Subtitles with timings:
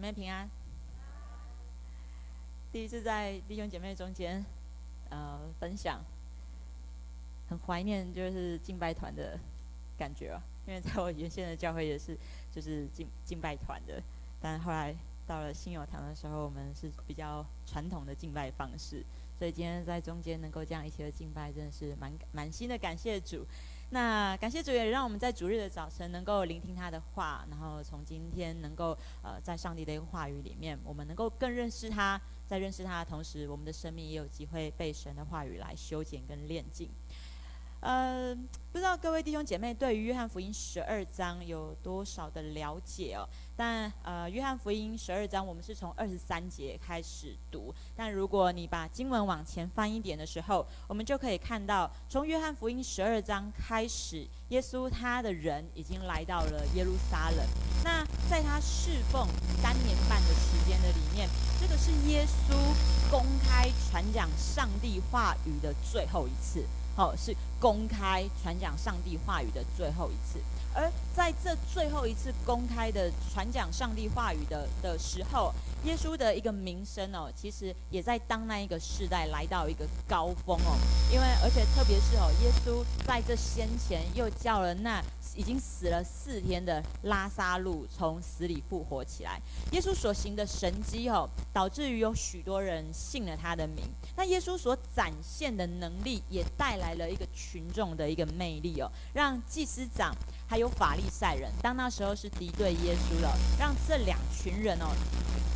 [0.00, 0.48] 姐妹平安。
[2.72, 4.42] 第一次在弟兄姐妹中间，
[5.10, 6.02] 呃，分享，
[7.50, 9.38] 很怀念就是敬拜团的
[9.98, 10.42] 感觉啊。
[10.66, 12.16] 因为在我原先的教会也是
[12.50, 14.02] 就是敬敬拜团的，
[14.40, 19.04] 但后来到了新友堂的时候，我们是比较传统的敬拜方式，
[19.38, 23.44] 所以今天在中间能够这样一起的敬拜，真的是蛮满心的感谢主。
[23.92, 36.88] 那感谢主也让我们在主日的早晨能够聆听他的话，然后从今天能够呃在上帝的一个话语里面，我们能够更认识他，在认识他的同时，我们的生命也有机会被神的话语来修剪跟炼净。
[37.80, 38.36] 呃，
[38.70, 43.26] 不知道各位弟兄姐妹对于约翰福音十二章有多少的了解哦？
[43.60, 47.74] 但呃，约翰福音十二章我们是从二十三节开始读。
[47.94, 57.46] 但如果你把经文往前翻一点的时候，我们就可以看到，从约翰福音十二章开始，耶稣他的人已经来到了耶路撒冷。
[57.84, 59.28] 那在他侍奉
[59.60, 61.28] 三年半的时间的里面，
[61.60, 62.54] 这个是耶稣
[63.10, 66.64] 公开传讲上帝话语的最后一次。
[66.96, 70.40] 好，是公开传讲上帝话语的最后一次。
[70.72, 75.52] 而在这最后一次公开的传讲上帝话语的的时候，
[75.84, 80.78] 耶稣的一个名声哦，其实也在当那一个世代来到一个高峰哦。
[81.12, 85.02] 因为而且特别是哦，耶稣在这先前又叫了那
[85.34, 89.40] 已经死了四天的拉撒路从死里复活起来。
[89.72, 93.84] 耶稣所行的神迹哦，导致于有许多人信了他的名。
[94.16, 100.14] 那耶稣所展现的能力，也带来了一个群众的一个魅力哦，让祭司长。
[100.50, 104.86] 还有法利赛人，当那时候是敌对耶稣的，让这两群人哦，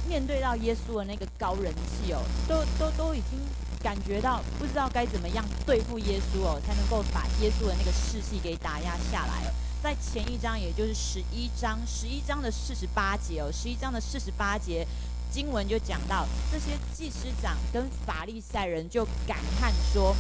[0.08, 3.36] 面对到耶稣的那个高人气哦，都都都已经
[3.82, 9.54] 感觉到不知道该怎么样对付耶稣哦，才能够把耶稣的那个士气给打压下来了。
[9.82, 14.86] 在前一章，也就是十一章，十一章的四十八节哦，十一章的四十八节
[15.28, 20.14] 经文就讲到，这些祭司长跟法利赛人就感叹说：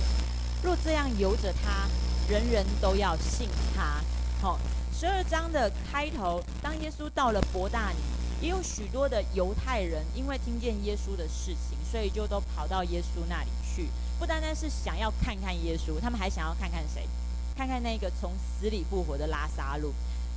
[0.64, 1.86] 若这样由着他，
[2.26, 4.00] 人人都要信他。
[4.40, 4.58] 好，
[4.98, 7.98] 十二章的开头，当耶稣到了伯大尼，
[8.40, 13.90] 也有许多的犹太人，因为听见耶稣的事情，所以就都跑到耶稣那里去。
[14.18, 17.06] 不单单是想要看看耶稣，他们还想要看看谁？
[17.54, 19.92] 看看那个从死里复活的拉撒路。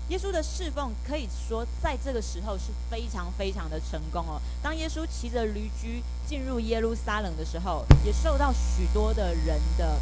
[0.09, 4.41] 耶稣的侍奉可以说在这个时候是非常非常的成功哦。
[4.61, 9.99] 当耶稣骑着驴驹进入耶路撒冷的时候，也受到许多的人的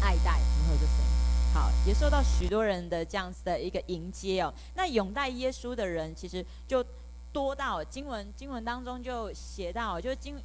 [0.00, 0.32] 爱戴。
[0.32, 0.92] 然后就是。
[1.54, 4.52] 好，也受到许多人的这样子的一个迎接哦。
[4.74, 6.84] 那拥戴耶稣的人其实就
[7.32, 10.38] 多到经文经文当中就写到，就是经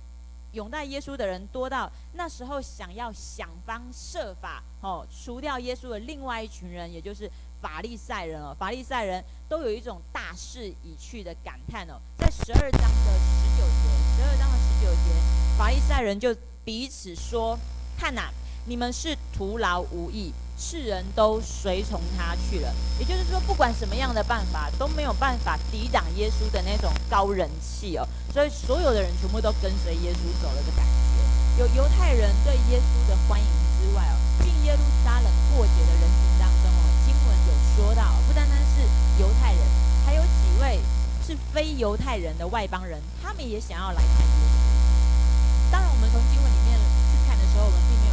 [0.53, 7.29] 拥戴耶稣的人多到那时候想要想方设法哦除掉耶稣的另外一群人，也就是
[7.61, 8.55] 法利赛人哦。
[8.57, 11.99] 法利赛人都有一种大势已去的感叹哦。
[12.17, 17.59] 在十二章的十九节，十二章的十九节，法利赛人就彼此说
[17.99, 18.31] ：“看哪，
[18.65, 28.07] 你们是徒劳无益。”世人都随从他去了，也就是说，不管什么样的办法都没有办法抵挡耶稣的那种高人气哦。
[28.31, 31.63] 所以所有的人全部都跟随耶稣走了的感觉。
[31.63, 33.45] 有犹太人对耶稣的欢迎
[33.81, 34.13] 之外哦，
[34.43, 38.83] 进耶路撒冷过节的人群当中哦，经文有说到，不单单是
[39.19, 39.61] 犹太人，
[40.05, 40.79] 还有几位
[41.25, 45.71] 是非犹太人的外邦人，他们也想要来看耶稣。
[45.71, 46.77] 当然，我们从经文里面
[47.09, 48.10] 去看的时候，我们并没有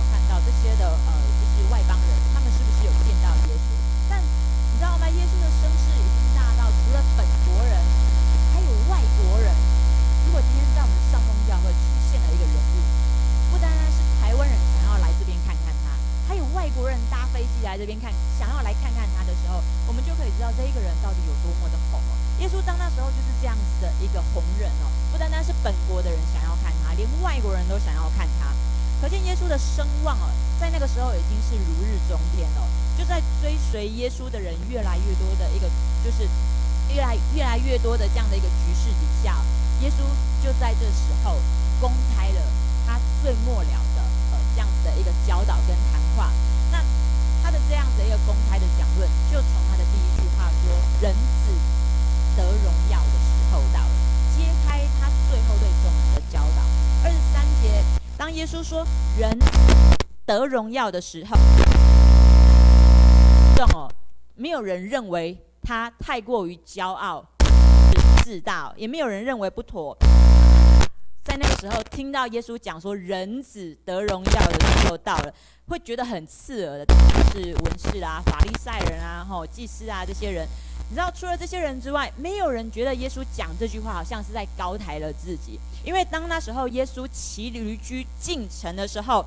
[0.48, 2.10] 这些的呃，就是外邦人。
[2.32, 3.69] 他们是不是有见到耶稣？
[4.09, 5.04] 但你知道吗？
[5.04, 7.76] 耶稣的声势已经大到，除了本国人，
[8.56, 9.53] 还有外国人。
[10.25, 12.75] 如果今天在我们上峰教会出现了一个人物，
[13.53, 15.92] 不单单是台湾人想要来这边看看他，
[16.25, 18.09] 还有外国人搭飞机来这边看，
[18.41, 22.16] 想要来看看他的时候，我们就可以知道这一个人到底有多么的红哦。
[22.41, 28.48] 耶稣当那时候就是这样子的一个红人哦，不单单是本国的人想要看他，连外国人都想要看他。
[29.00, 30.26] 可见耶稣的声望哦，
[30.60, 32.66] 在那个时候已经是如日中天了。
[32.98, 35.71] 就在追随耶稣的人越来越多的一个，
[36.03, 36.28] 就是
[36.92, 39.39] 越来越来越多的这样的一个局势底下，
[39.83, 40.03] 耶稣
[40.42, 41.39] 就在这时候
[41.80, 42.42] 公开了
[42.86, 44.03] 他最末了的
[44.33, 46.33] 呃这样子的一个教导跟谈话。
[46.72, 46.83] 那
[47.41, 51.54] 他的这样子的一个公开的讲论，就从他的第一句话说：“人子
[52.36, 53.91] 得荣耀的时候到了。”
[54.34, 56.62] 揭开他最后对众人的教导。
[57.04, 57.83] 二十三节，
[58.16, 58.87] 当耶稣说
[59.19, 59.37] “人
[60.25, 61.37] 得荣耀的时候”。
[63.75, 63.91] 哦，
[64.37, 67.25] 没有人认为他太过于骄傲、
[68.23, 69.99] 自大，也没有人认为不妥。
[71.25, 75.35] 在那个时候，听到耶稣讲说“人子得荣耀的时候到了”，
[75.67, 76.95] 会觉得很刺耳的，
[77.33, 80.47] 是文士啊、法利赛人啊、吼祭司啊这些人，
[80.91, 85.59] 你知道，除了这些人之外，没有人觉得耶稣讲这句话好像是在高抬了自己。
[85.85, 89.25] 因为当那时候耶稣骑驴驹进城的时候，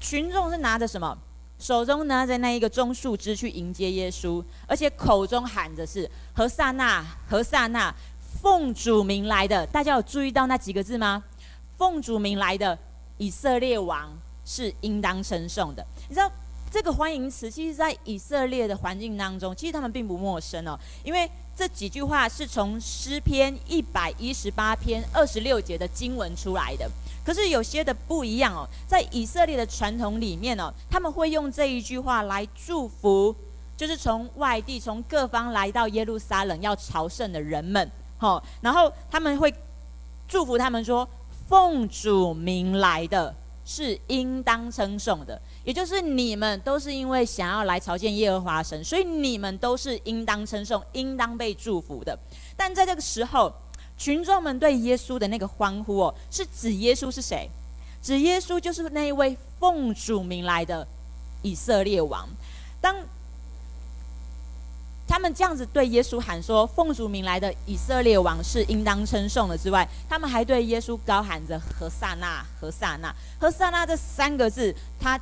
[0.00, 1.16] 群众是拿着什么？
[1.60, 7.92] 手中拿着那一个棕树枝去迎接耶稣，而且口中喊着是“何撒那，何撒那，
[8.40, 9.66] 奉主名来的”。
[9.72, 11.22] 大家有注意到那几个字吗
[11.76, 12.78] ？“奉主名来的
[13.16, 14.08] 以色列王
[14.44, 16.30] 是应当称颂的。”你知道
[16.70, 26.88] 这个欢迎词，其实在以色列的环境当中，其实他们并不陌生哦，因为这几句话是从诗篇一百一十八篇二十六节的经文出来的。
[27.24, 33.34] 可是有些的不一样哦，在以色列的传统里面哦，他们会用这一句话来祝福，
[33.76, 39.52] 就是从外地、从各方来到耶路撒冷要朝圣的人们，好，然后他们会
[40.26, 41.08] 祝福他们说
[41.48, 52.18] ：“奉主名来的是应当称颂的，也就是你们都是因为想要来朝见耶和华神，所以你们都是应当称颂、应当被祝福的。
[52.56, 53.52] 但在这个时候。”
[53.98, 57.50] 群众们对耶稣的那个欢呼哦，是指耶稣是谁？
[58.00, 60.86] 指耶稣就是那一位奉主名来的
[61.42, 62.28] 以色列王。
[62.80, 62.94] 当
[65.08, 75.20] 他们这样子对耶稣喊说“奉主名来的以色列王是应当称颂的”之外，他们还对耶稣高喊着“何撒那，何撒那，何撒那”这三个字，他。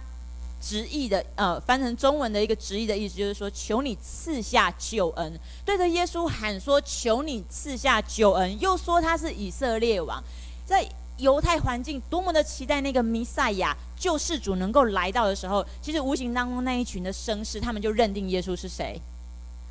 [0.60, 10.22] 直译的，呃，翻成中文的一个直译的意思就是说，求你赐下救恩，对着耶稣喊说，求你赐下救恩，又说他是以色列王，
[10.64, 10.88] 在
[11.18, 19.00] 犹太环境多么的期待那个弥赛亚救世主能够来到的时候，其实无形当中那一群的声势，他们就认定耶稣是谁，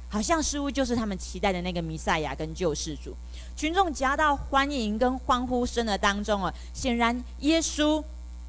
[0.08, 3.14] 好像似乎就是他们期待的那个弥赛亚跟救世主，
[3.58, 8.04] 群众夹道欢迎跟欢呼声的当中啊，显然耶稣。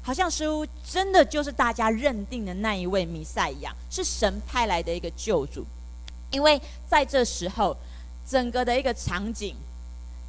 [0.07, 5.65] 好像似乎真的就是大家认定的那一位弥赛亚，是神派来的一个救主。
[6.31, 6.57] 因为
[6.87, 7.75] 在这时候，
[8.25, 9.53] 整个的一个场景，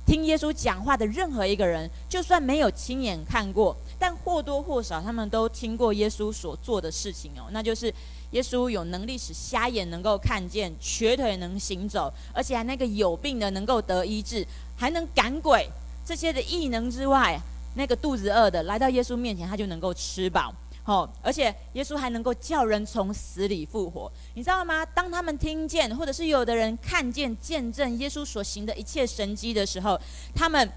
[0.05, 7.47] 听耶稣讲话的任何一个人，就算没有亲眼看过，但或多或少他们都听过耶稣所做的事情哦。
[7.53, 7.87] 那就是
[8.33, 14.45] 耶稣有能力使瞎眼能够看见，瘸腿能行走，而且还那个有病的能够得医治，
[14.77, 15.71] 还能赶鬼，
[16.05, 17.41] 这些的异能之外。
[17.79, 20.53] 那个肚子饿的来到耶稣面前，他就能够吃饱，
[20.85, 24.85] 哦，而且耶稣还能够叫人从死里复活，你知道吗？
[24.87, 29.97] 当他们听见，或者是有的人看见、见证耶稣所行的一切神迹的时候，
[30.35, 30.69] 他们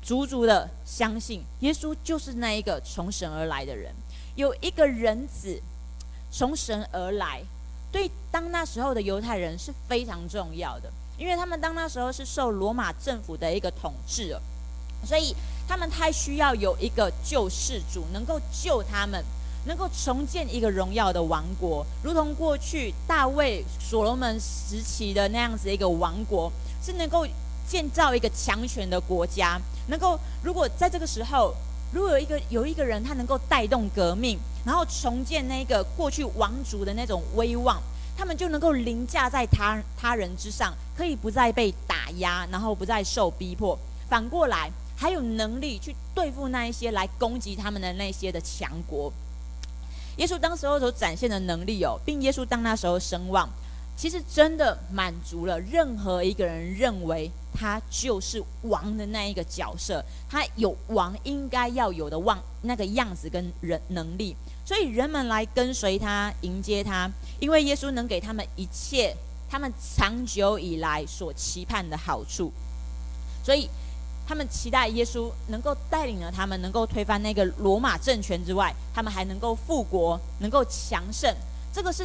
[0.00, 3.94] 足足的相信耶稣就是那一个从神而来的人，
[4.36, 5.60] 有一个人子
[6.30, 7.42] 从神而来，
[7.92, 14.34] 对当那时候的犹太人是非常重要的，因为他们当那时候是受罗马政府的一个统治，
[15.04, 15.34] 所以。
[15.68, 19.20] 他们太需要有一个救世主，能够救他们，
[19.64, 27.26] 能够重建一个荣耀的王国，如同过去大卫、所罗门时期的那样子一个王国，是能够
[27.68, 29.60] 建造一个强权的国家。
[29.88, 31.52] 能够，如果在这个时候，
[31.92, 37.82] 如果有一个有一个人，他能够带动革命，然后重建那个过去王族的那种威望，
[38.16, 43.76] 他们就能够凌驾在他他人之上，可以不再被打压，然后不再受逼迫。
[44.08, 44.70] 反过来。
[44.96, 49.12] 还有能力去对付那一些来攻击他们的那些的强国。
[50.16, 53.46] 耶稣当时候所展现的能力哦，并耶稣当那时候声望，
[53.94, 64.34] 其实真的满足了任何一个人认为他就是王的那一个角色，他有王应该要有的望那个样子跟人能力，
[64.64, 69.14] 所以人们来跟随他，迎接他，因为耶稣能给他们一切
[69.50, 72.50] 他们长久以来所期盼的好处，
[73.44, 73.68] 所以。
[74.28, 81.32] 他们期待耶稣能够带领了他们，能够推翻那个罗马政权之外，他们还能够复国，能够强盛。
[81.72, 82.04] 这个是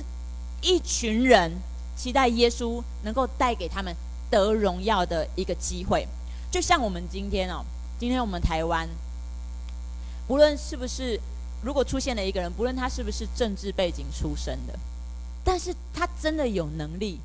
[0.62, 1.52] 一群人
[1.96, 3.96] 期待耶稣能够带给他们
[4.30, 6.08] 得荣耀的一个机会。
[6.52, 7.66] 就像我们今天哦，
[8.00, 8.88] 今天我们台湾，
[10.28, 11.20] 不论是不是，
[11.64, 14.78] 如果出现了一个人，不论他是不是政治背景出身的，
[15.44, 17.20] 但是他真的有能力，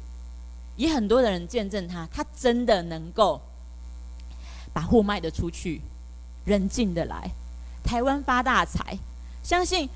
[0.77, 3.39] 也很多的人见证他，他真的能够。
[4.77, 5.81] 把货卖得出去，
[6.45, 7.31] 人进得来，
[7.83, 8.99] 台湾发大财。
[9.43, 9.89] 相信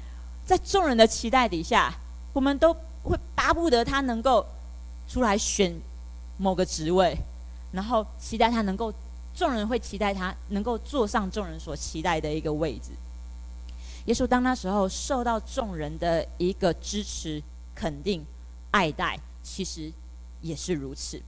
[0.46, 1.92] 在众人的期待底下，
[2.32, 4.46] 我们都会巴不得他能够
[5.06, 5.78] 出来选
[6.38, 7.14] 某个职位，
[7.72, 8.90] 然后期待他能够，
[9.34, 12.88] 众人会期待他能够坐上众人所期待的一个位置。
[14.06, 17.42] 耶稣当那时候受到众人的一个支持、
[17.74, 18.24] 肯定、
[18.70, 19.92] 爱戴，其实
[20.40, 21.20] 也是如此。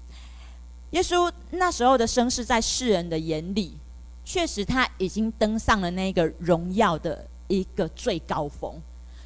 [0.92, 3.76] 耶稣那时候的声势，在世人的眼里，
[4.24, 8.80] 确实他已经登上了那个荣耀的一个最高峰，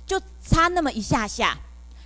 [0.07, 1.57] 就差那么一下下，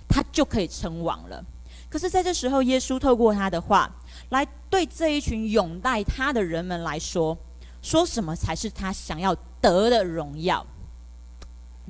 [0.07, 1.43] 他就可以称王了。
[1.89, 3.93] 可是，在这时候，耶稣透过他的话，
[4.29, 7.37] 来对这一群拥戴他的人们来说，
[7.81, 10.65] 说什么才是他想要得的荣耀？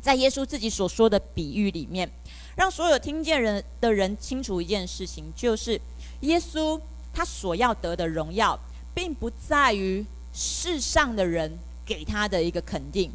[0.02, 2.12] 在耶稣自己所说的比喻里面，
[2.56, 5.80] 让所有听见人的人清楚一件事情，就是
[6.22, 6.82] 耶稣
[7.14, 8.60] 他所要得的荣耀，
[8.94, 11.52] 并不在于世上的人
[11.86, 13.12] 给他的一个肯定，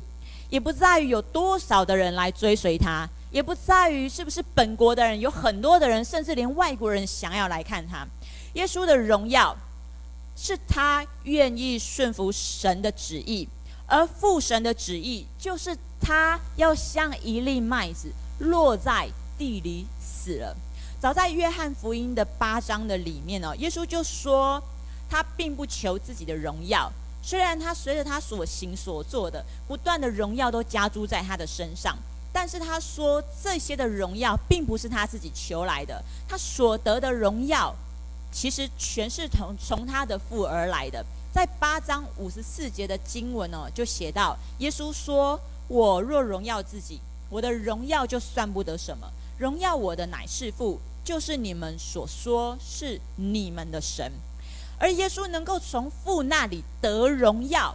[0.51, 8.07] 也不在于有多少的人来追随他，也不在于是不是本国的人有很多的人，甚至连外国人想要来看他。
[8.55, 9.57] 耶稣的荣耀
[10.37, 13.49] 是他愿意顺服神的旨意，
[13.87, 15.77] 而父神的旨意就是。
[15.99, 20.55] 他要像一粒麦子落在地里死了。
[21.01, 24.63] 早在约翰福音的八章的里面呢，耶稣就说
[25.09, 26.91] 他并不求自己的荣耀，
[27.23, 31.97] 虽然他随着他所行所做的不断的荣耀都加诸在他的身上，
[32.33, 37.75] 但是他说这些的荣耀并不是他自己求来的，他所得的荣耀
[38.33, 41.05] 其实全是从从他的父而来的。
[41.33, 45.41] 在八章五十四节的经文呢，就写到耶稣说。
[45.69, 49.11] 我若荣耀自己，我的荣耀就算不得什么。
[49.39, 54.13] 荣耀我的乃是父，就是你们所说是你们的神。
[54.79, 57.75] 而耶稣能够从父那里得荣耀，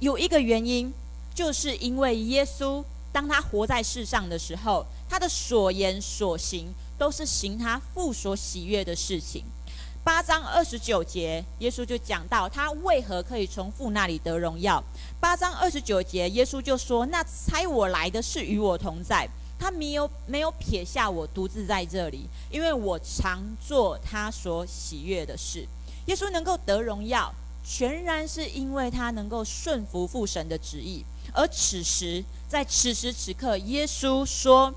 [0.00, 0.92] 有一个原因，
[1.34, 9.44] 就是因为耶稣当他活在世上的时候，他的所言所行都是行他父所喜悦的事情。
[10.04, 14.82] 八章二十九节，耶稣就讲到他为何可以从父那里得荣耀。
[15.20, 19.28] 八章二十九节，耶稣就说：“那差我来的是与我同在，
[19.62, 25.64] 他没有没有撇下我独自在这里，因为我常做他所喜悦的事。”
[26.06, 27.32] 耶稣能够得荣耀，
[27.64, 31.04] 全然是因为他能够顺服父神的旨意。
[31.32, 34.74] 而此时，在此时此刻，耶稣说：“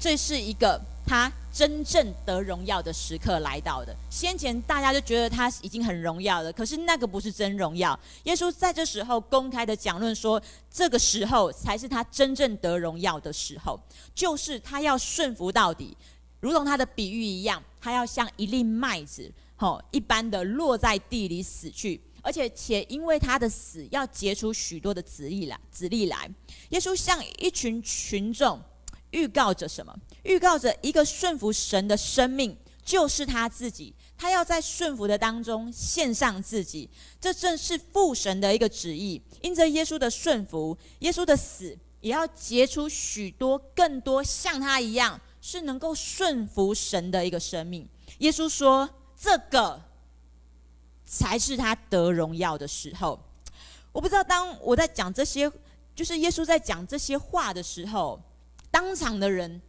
[0.00, 3.92] 这是一个他。”真正得荣耀的时刻来到的。
[4.08, 7.98] 先前大家就觉得他已经很荣耀了，可是那个不是真荣耀。
[8.22, 10.40] 耶稣在这时候公开的讲论说，
[10.70, 13.80] 这个时候才是他真正得荣耀的时候，
[14.14, 15.96] 就是他要顺服到底，
[16.38, 26.30] 如同他的比喻一样，他要像一粒麦子，吼一般的落在地里死去，而且且因为他的死要结出许多的子粒来，子粒来。
[26.68, 28.62] 耶稣向一群群众。
[29.10, 29.94] 预告着什么？
[30.22, 33.94] 预告着一个顺服神的生命，就是他自己。
[34.16, 36.88] 他要在顺服的当中献上自己，
[37.18, 39.20] 这正是父神的一个旨意。
[39.40, 47.88] 因着耶稣的顺服，耶稣的死，也要结出许多更多像他一样是能够顺服神的一个生命。
[48.18, 48.86] 耶稣说
[49.18, 49.80] ：“这个
[51.06, 53.18] 才是他得荣耀的时候。”
[53.90, 55.50] 我不知道，当我在讲这些，
[55.94, 58.20] 就是耶稣在讲这些话的时候。
[58.70, 59.60] 当场的人，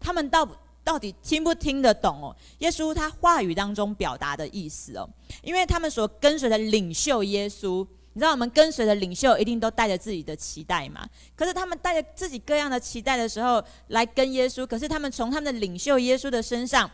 [0.00, 0.48] 他们到
[0.82, 2.36] 到底听不听得懂哦？
[2.58, 5.08] 耶稣他话语当中表达的意思哦，
[5.42, 11.08] 因为他们所跟随的领袖耶稣，你知道我们跟随的领袖一定都带着自己的期待嘛？
[11.34, 16.90] 可是他们带着自己各样的期待的时候来跟耶稣，可是他们从他们的领袖耶稣的身上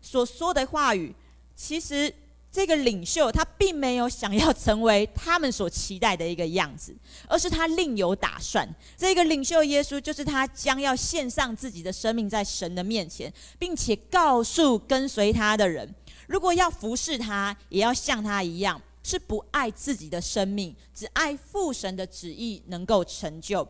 [0.00, 1.14] 所说的话语，
[1.54, 2.12] 其实。
[2.54, 6.94] 这个领袖他并没有想要成为他们所期待的一个样子，
[7.26, 8.64] 而是他另有打算。
[8.96, 15.92] 这个领袖耶稣就是他将要献上自己的生命在神的面前，并且告诉跟随他的人，
[16.28, 23.66] 如果要服侍他，也要像他一样，是不爱自己的生命，只爱父神的旨意能够成就。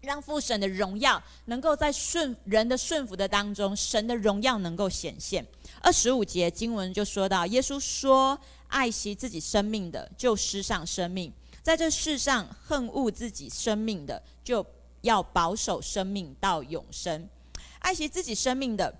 [0.00, 5.44] 让父神的荣耀能够在顺人的顺服的当中，神的荣耀能够显现。
[5.80, 11.30] 二十五节经文就说到，耶稣说：“爱惜自己生命的，就失丧生命；
[11.62, 14.64] 在这世上恨恶自己生命的，就
[15.02, 17.28] 要保守生命到永生。
[17.78, 18.92] 爱惜自己生命的，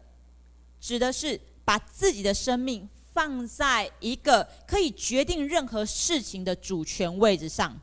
[0.80, 7.76] 指的是把自己的生命放在一个可以决定任何事情的主权位置上。”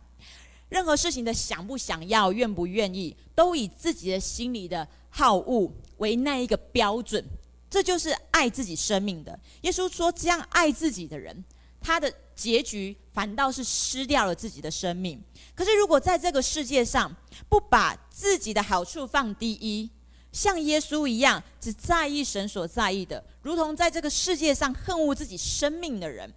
[0.69, 7.23] 任何事情的想不想要、愿不愿意，都以自己的心里的好恶为那一个标准，
[7.73, 9.39] 这就是爱自己生命的。
[9.61, 11.43] 耶稣说，这样爱自己的人，
[11.81, 15.19] 他的结局反倒是失掉了自己的生命。
[15.55, 17.11] 可是，如果在这个世界上
[17.49, 19.89] 不把自己的好处放第一，
[20.31, 26.31] 像耶稣一样只在意神所在意的，如同在这个世界上恨恶自己生命的人，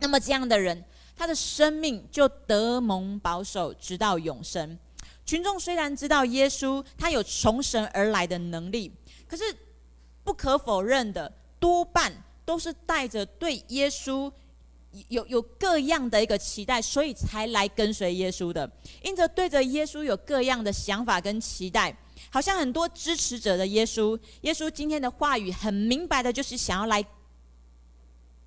[0.00, 0.84] 那么这样的人。
[1.16, 4.76] 他的生命就得蒙保守，直到永生。
[5.24, 8.92] 群众虽然知道耶稣他有从神而来的能力，
[9.28, 9.44] 可是
[10.26, 12.12] 不可否认的，多半
[12.44, 14.30] 都是带着对耶稣
[15.08, 18.68] 有有各样的一个期待，所以才来跟随耶稣的。
[19.02, 21.96] 因着对着耶稣有各样的想法跟期待，
[22.28, 27.04] 好像很多支持者的耶稣，耶稣今天的话语很明白的，就是想要来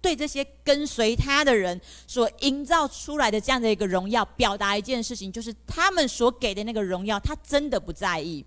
[0.01, 8.45] 对这些跟随他的人所营造出来的这样的一个荣耀，表达一件事情，就是他们所给的那个荣耀，他真的不在意。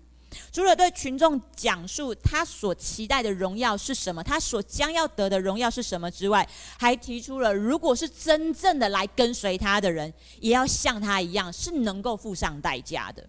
[0.51, 6.47] 除了对群众讲述他所期待的荣耀是什么，他所将要得的荣耀是什么之外，
[6.77, 13.27] 还提出了，如果是真正的来跟随他的人，也要像他一样，是能够付上代价的。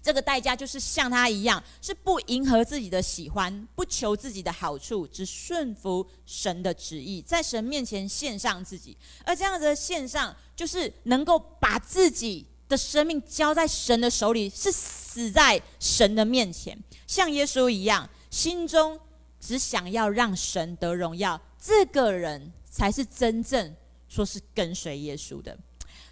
[0.00, 8.96] 这个代价就是像他一样，是不迎合自己的喜欢，不求自己的好处，只顺服神的旨意，在神面前献上自己。
[9.24, 19.00] 而这样子的献上，就是能够把自己的生命交在神的手里，是死在神的面前，像耶稣一样，心中
[19.40, 21.40] 只想要让神得荣耀。
[21.58, 23.74] 这个人才是真正
[24.08, 25.56] 说是跟随耶稣的。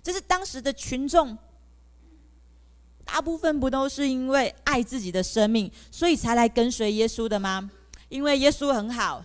[0.02, 1.36] 这是当时的群众，
[3.04, 7.70] 大部分不都是因为爱自己的生命，所以才来跟随耶稣的吗？
[8.08, 9.25] 因为耶稣很好，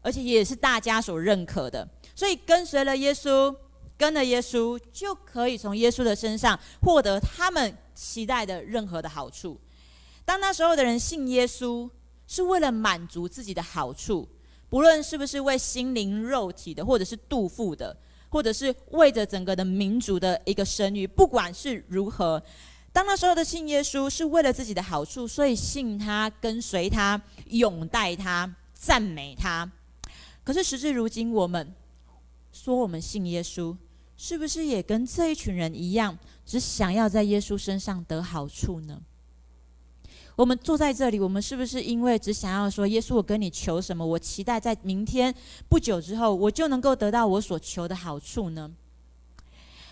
[0.00, 3.54] 而且也是大家所认可的，所以跟随了耶稣。
[4.00, 9.60] 跟了耶稣，就可以从耶稣的身上获得他们期待的任何的好处。
[10.24, 11.86] 当那时候的人信耶稣，
[12.26, 14.26] 是为了满足自己的好处，
[14.70, 17.94] 不论是不是为心灵肉体的，或者是肚腹的，
[18.30, 22.42] 或者是为着整个的民族的一个声誉，不管是如何，
[22.94, 29.70] 当那时候的信耶稣是为了自己的好处，所以信他、跟随他、拥戴他、赞美他。
[30.42, 31.74] 可是时至如今，我们
[32.50, 33.76] 说我们信耶稣。
[34.22, 39.00] 是不是也跟这一群人一样，只想要在耶稣身上得好处呢？
[40.36, 44.04] 我们坐在这里，我们是不是因为只想要说，耶稣，我跟你求什么？
[44.04, 45.34] 我期待在明天
[45.70, 48.70] 不久之后，我就能够得到我所求的好处呢？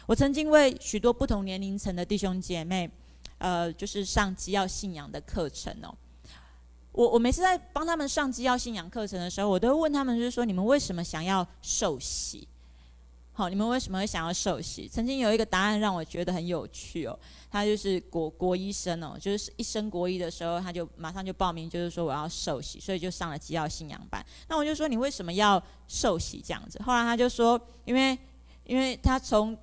[0.05, 2.91] 我曾经为许多不同年龄层的弟兄姐妹，
[3.39, 5.97] 呃，就是上基要信仰的课程哦。
[6.93, 12.47] 我我每次在帮他们上基要信仰课程的时候，我都问他们，就是说，你们为什么想要受洗？
[13.39, 14.89] 好，你们为什么会想要受洗？
[14.89, 17.17] 曾经有一个答案让我觉得很有趣哦。
[17.49, 24.27] 他就是国国医生哦，就是一升国医的时候，他就马上就报名，就是说我要受洗，所以就上了基要信仰班。
[24.49, 26.83] 那我就说，你为什么要受洗这样子？
[26.83, 28.19] 后来他就说，因为
[28.65, 29.57] 因为他从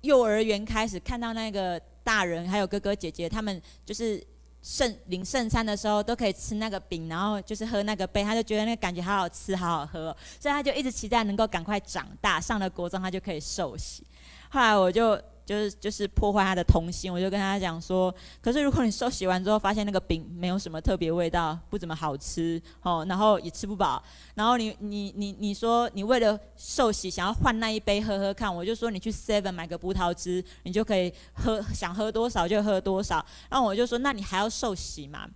[0.00, 4.26] 幼儿园开始看到那个大人还有哥哥姐姐，他们就是。
[4.66, 14.02] 圣领圣餐的时候都可以吃那个饼，然后就是喝那个杯，他就觉得那个感觉好好吃，好好喝，所以他就一直期待能够赶快长大，上了国中他就可以受洗。
[14.50, 15.16] 后来我就。
[15.46, 24.02] 就是就是破坏他的童心，我就跟他讲说，可是如果你受洗完之后发现那个饼没有什么特别味道，不怎么好吃哦，然后也吃不饱，
[24.34, 35.28] 然后你你你你说你为了受洗想要换那一杯喝喝看，我就说你去 Seven 买个葡萄汁，你就可以喝，想喝多少就喝多少，然后我就说那你还要受洗嘛？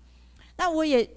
[0.57, 1.09] 那我也。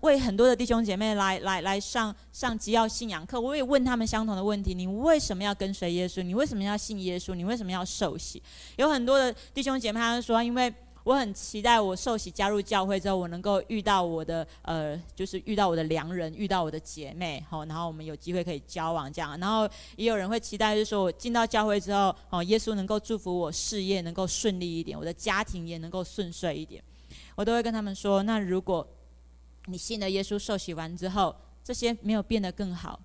[0.00, 6.22] 为很多的弟兄姐妹来来来上上基要信仰课，我也问他们相同的问题：你为什么要跟随耶稣？
[6.22, 7.34] 你为什么要信耶稣？
[7.34, 8.42] 你为什么要受洗？
[8.76, 10.72] 有很多的弟兄姐妹他们说：因为
[11.04, 19.36] 我很期待我受洗加入教会之后，我能够遇到我的呃，就是遇到我的良人，遇到我的姐妹，好，然后我们有机会可以交往这样。
[19.40, 26.80] 然后也有人会期待，就是说我进到教会之后，哦，耶稣能够祝福我事业能够顺利一点，我的家庭也能够顺遂一点。
[27.34, 28.86] 我都会跟他们说：那如果
[29.66, 33.00] 你信了耶稣，受洗完之后，这些没有变得更好，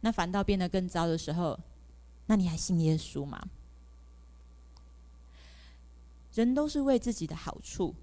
[0.00, 1.58] 那反倒变得更糟的时候，
[2.26, 3.48] 那你还信耶稣吗？
[6.32, 7.94] 人都是为自己的好处，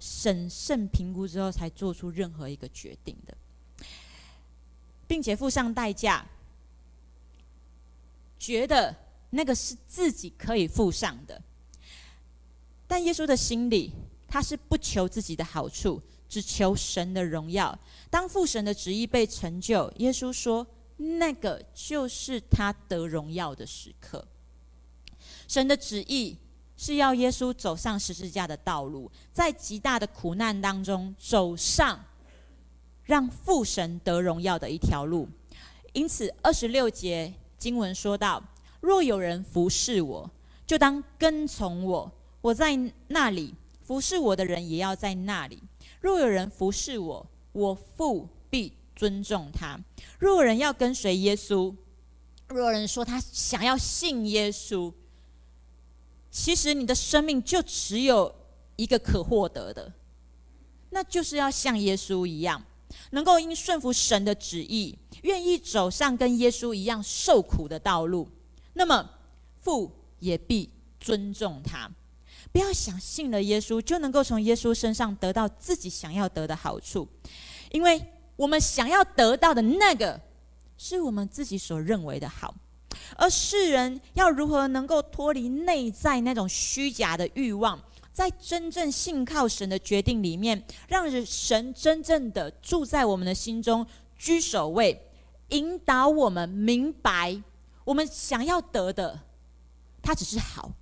[0.00, 3.36] 审慎评估之后才做出任何一个决定的，
[5.06, 6.26] 并且付上代价，
[8.38, 8.96] 觉得
[9.30, 11.40] 那个是自己可以付上的。
[12.88, 13.92] 但耶稣的心里，
[14.26, 16.02] 他是不求自己的好处。
[16.28, 17.78] 只求神的荣耀。
[18.10, 20.66] 当父神的旨意被成就，耶稣说
[21.18, 24.26] ：“那个就是他得荣耀的时刻。”
[25.48, 26.36] 神的旨意
[26.76, 32.04] 是要耶稣走上十字架的道路，在极大的苦难当中走上
[33.04, 35.28] 让父神得荣耀的一条路。
[35.92, 38.42] 因此，二十六节经文说道
[38.80, 40.30] ：“若有人服侍我，
[40.66, 42.10] 就当跟从我；
[42.40, 42.76] 我在
[43.08, 45.62] 那里，服侍我的人也要在那里。”
[46.00, 49.78] 若有人服侍我，我父必尊重他。
[50.18, 51.74] 若有人要跟随耶稣，
[52.48, 54.92] 若有人说他想要信耶稣，
[56.30, 58.34] 其实你的生命就只有
[58.76, 59.92] 一个可获得的，
[60.90, 62.62] 那就是要像耶稣一样，
[63.10, 68.28] 能够因顺服神的旨意，愿意走上跟耶稣一样受苦的道路。
[68.74, 69.10] 那么
[69.60, 71.90] 父也必尊重他。
[72.52, 77.06] 不要想信了耶稣就能够从耶稣身上得到自己想要得的好处，
[77.70, 78.02] 因为
[78.36, 80.20] 我们想要得到的那个，
[80.78, 82.54] 是我们自己所认为的好。
[83.16, 87.78] 而世人要如何能够脱离内在那种虚假的欲望，
[88.10, 95.08] 在真正信靠神的决定里面，让神真正的住在我们的心中，居首位，
[95.50, 97.42] 引导我们明白
[97.84, 99.20] 我们想要得的，
[100.00, 100.72] 它只是好。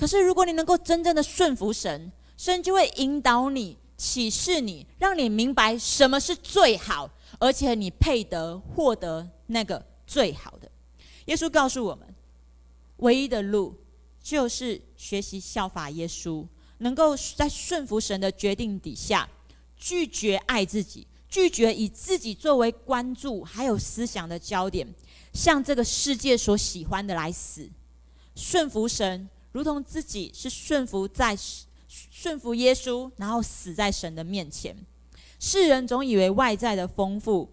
[0.00, 10.70] 可是如果你能够真正的顺服神，神就会引导你、启示你，让你明白什么是最好，而且你配得获得那个最好的。
[11.26, 12.14] 耶稣告诉我们，
[12.96, 13.76] 唯一的路
[14.22, 16.46] 就是学习效法耶稣，
[16.78, 19.28] 能够在顺服神的决定底下，
[19.76, 24.88] 拒绝爱自己，拒绝以自己作为关注还有思想的焦点，
[25.34, 27.68] 向这个世界所喜欢的来死。
[28.34, 31.36] 顺服神，如同自己是顺服在
[31.88, 34.76] 顺服耶稣，然后死在神的面前。
[35.38, 37.48] 世人总以为外在的丰富。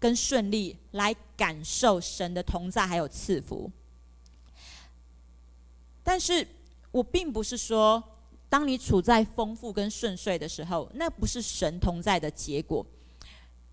[0.00, 3.70] 跟顺利来感受神的同在，还有赐福。
[6.02, 6.48] 但是
[6.90, 8.02] 我并不是说，
[8.48, 12.86] 当你处在丰富跟顺遂的时候，那不是神同在的结果。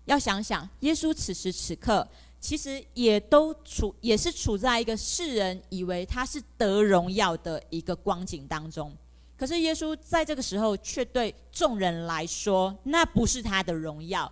[0.04, 2.06] 要想想，耶稣此时此刻
[2.40, 8.94] 其实也都处，也是处在一个世人以为他是得荣耀的一个光景当中。
[9.36, 14.30] 可是耶稣在这个时候，却对众人来说，那不是他的荣耀。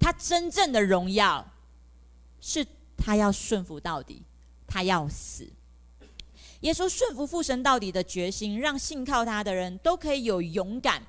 [0.00, 1.44] 他真正的荣耀，
[2.40, 2.64] 是
[2.96, 4.22] 他要顺服到底，
[4.66, 5.48] 他要死。
[6.60, 11.02] 耶稣顺服父神到底的决心，让信靠他的人都可以有勇敢，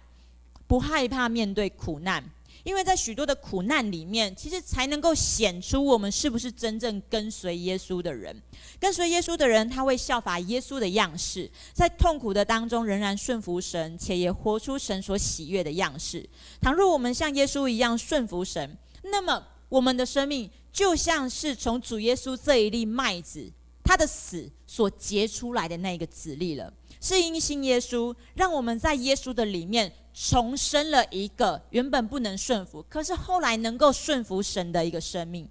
[0.67, 2.23] 不害怕面对苦难。
[2.63, 8.35] 因为在许多的苦难里面，其实才能够显出我们是不是真正跟随耶稣的人。
[8.79, 16.27] 跟随耶稣的人，他会效法耶稣的样式，在痛苦的当中仍然顺服神，且也活出神所喜悦的样式。
[16.61, 23.51] 倘若我们像耶稣一样顺服神，那么我们的生命就像是从主耶稣这一粒麦子，
[23.83, 26.73] 他的死所结出来的那个子粒了。
[26.99, 29.93] 是因信耶稣，让我们在耶稣的里面。
[30.21, 35.47] 重生了一个原本不能顺服，可是后来能够顺服神的一个生命。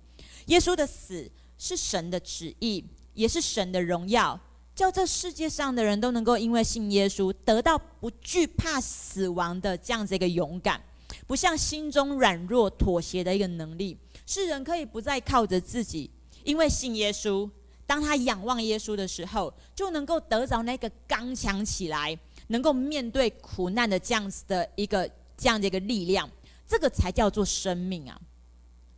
[0.46, 2.84] 耶稣的死是神的旨意，
[3.14, 4.38] 也是神的荣耀，
[4.74, 10.78] 叫这世界上的人都能够因为信耶稣，得到不惧怕死亡的这样子一个勇敢，
[11.26, 13.96] 不像心中软弱妥协的一个能力。
[14.26, 16.11] 世人可以不再靠着自己，
[16.44, 17.48] 因为信耶稣，
[17.88, 22.16] 当他仰望耶稣的时候，就能够得着那个刚强起来。
[22.51, 26.27] 能够面对苦难的这样子的一个这样的一个力量，
[26.66, 28.18] 这个才叫做生命啊！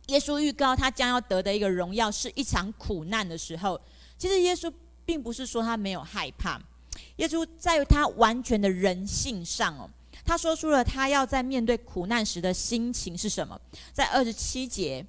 [0.07, 3.77] 耶稣预告他将要得的一个荣耀是一场苦难的时候，
[4.17, 4.71] 其实耶稣
[5.03, 6.61] 并不是说他没有害怕，
[7.17, 9.89] 耶稣在他完全的人性上哦，
[10.23, 13.59] 他说出了他要在面对苦难时的心情是什么，
[13.91, 15.05] 在二十七节，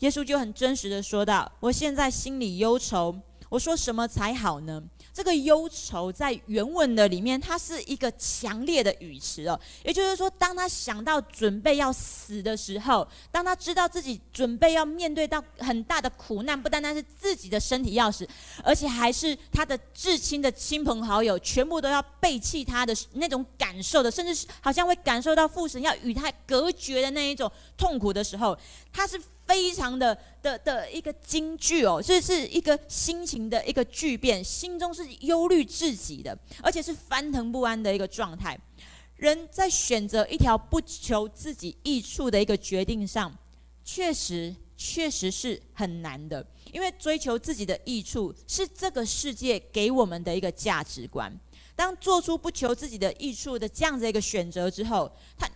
[0.00, 3.14] 耶稣就很真实的说道：“我现在心里忧愁，
[3.48, 4.82] 我说什么才好呢？”
[5.14, 9.58] 这个忧愁在原文的里面，它是一个强烈的语词哦。
[9.82, 18.28] 也就是说，当他想到准备要死的时候，当他知道自己准备要面对到很大的苦难，不单单是自己的身体要死，
[18.62, 28.54] 而且还是他的至亲的亲朋好友全部都要背弃他的那种感受的，甚至是好像会感受到父神要与他隔绝的那一种痛苦的时候，
[28.92, 29.18] 他是。
[29.46, 38.58] 非常的的的一个惊惧哦，这是一个心情的一个巨变，心中是忧虑至极的，而且是翻腾不安的一个状态。
[39.16, 43.34] 人在选择一条不求自己益处的一个决定上，
[43.84, 51.32] 确实确实是很难的，因为追求自己的益处是这个世界给我们的一个价值观。
[51.74, 55.48] 当做出不求自己的益处的这样子一个选择之后，他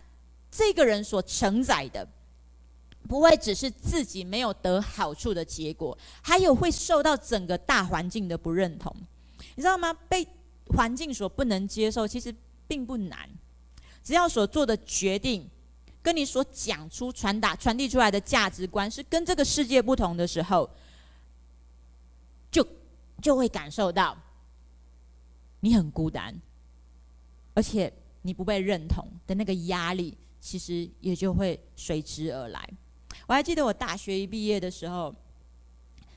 [0.49, 2.07] 这个人所承载的。
[3.07, 8.95] 不会只是自己没有得好处的结果，还有会受到整个大环境的不认同，
[9.55, 9.93] 你知道吗？
[10.07, 10.25] 被
[10.67, 12.33] 环境所不能接受，其实
[12.67, 13.29] 并不难，
[14.03, 15.49] 只要所做的决定
[16.01, 20.69] 跟你所讲出、传达、传递出来的价值观是跟这个世界不同的时候，
[22.49, 22.65] 就
[23.21, 24.17] 就会感受到
[25.59, 26.33] 你很孤单，
[27.53, 32.69] 而且你不被认同的那个压力，其实也就会随之而来。
[33.27, 35.13] 我还记得我大学一毕业的时候，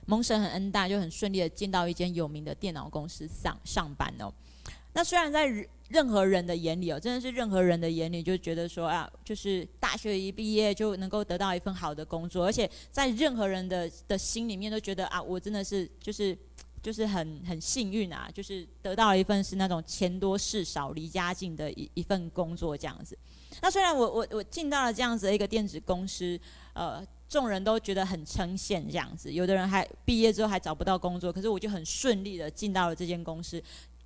[0.06, 4.32] 蒙神很恩大，就很顺利的进到一间有名的电脑公司上上班哦。
[4.92, 5.46] 那虽然在
[5.88, 16.36] 任何人的眼里哦，真的是任何人的眼里就觉得说啊，就是大学一毕业就能够得到一份好的工作，而且在任何人的的心里面都觉得啊，我真的是就是
[16.84, 23.16] 就是很很幸运啊，就是得到了一份是那种钱多事少、离家近的一一份工作这样子。
[23.62, 26.38] 那虽然我我我进到了这样子的一个电子公司，
[26.74, 33.62] 呃，众人都觉得很称羡这样子，有的人还毕业之后还找不到工作，可是我就很顺利的进到了这间公司，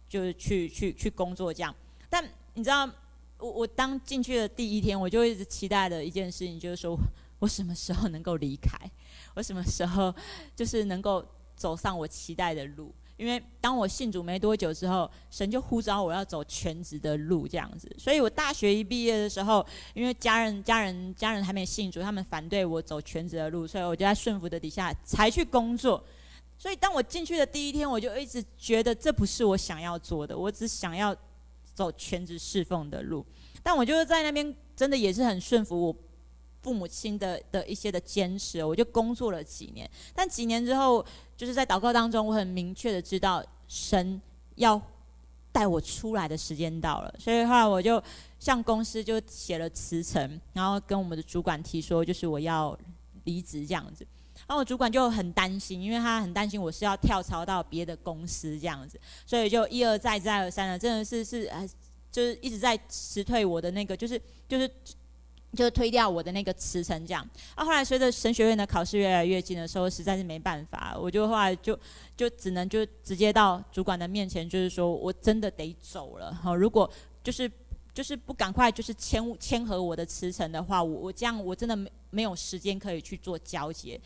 [0.09, 1.75] 就是去去去工作这样。
[2.09, 2.89] 但你知道，
[3.39, 6.97] 我我当进去的第一天，我就一直期待的一件事情，就是说
[7.41, 8.79] 我什么时候能够离开，
[9.35, 10.15] 我什么时候
[10.55, 11.27] 就是能够。
[11.59, 17.91] 走上我期待的路，因为当我信主没多久之后，神就呼召我要走全职的路，这样子。
[17.99, 26.03] 所以我大学一毕业的时候，因为家人、家人、家人还没信主，他们反对我走全职的路，所以我就在顺服的底下才去工作。
[26.57, 31.15] 所以当我进去的第一天，我就一直觉得这不是我想要做的，我只想要
[31.75, 33.27] 走全职侍奉的路。
[33.63, 35.97] 但我就是在那边真的也是很顺服我。
[36.61, 39.89] 父母亲的的一些的坚持，我就工作了几年。
[40.15, 41.05] 但几年之后，
[41.37, 44.21] 就是在祷告当中，我很明确的知道神
[44.57, 44.81] 要
[45.53, 47.15] 带我出来的时间到了。
[47.19, 48.03] 所以后来我就
[48.41, 52.77] 向公司就写了辞呈，然后跟我们的主管提说，就是我要
[53.25, 54.05] 离职这样子。
[54.47, 61.69] 然后我主管就很担心，因为他很担心我是要跳槽到别的公司这样子，所以就一而再再而三的，真的是是呃，
[62.11, 64.69] 就是一直在辞退我的那个，就是就是。
[65.57, 67.27] 就推掉我的那个辞呈，这样。
[67.55, 71.79] 啊，后来随着神学院的考试越来越近的时候，实在是没办法，我就后来就
[72.17, 76.35] 就只能就直接到主管的面前，就是说我真的得走了。
[76.35, 76.89] 好，如果
[77.25, 77.51] 就是
[77.95, 83.99] 就是不赶快就是签签合我的辞呈的话，我我这样我真的没没有时间可以去做交接。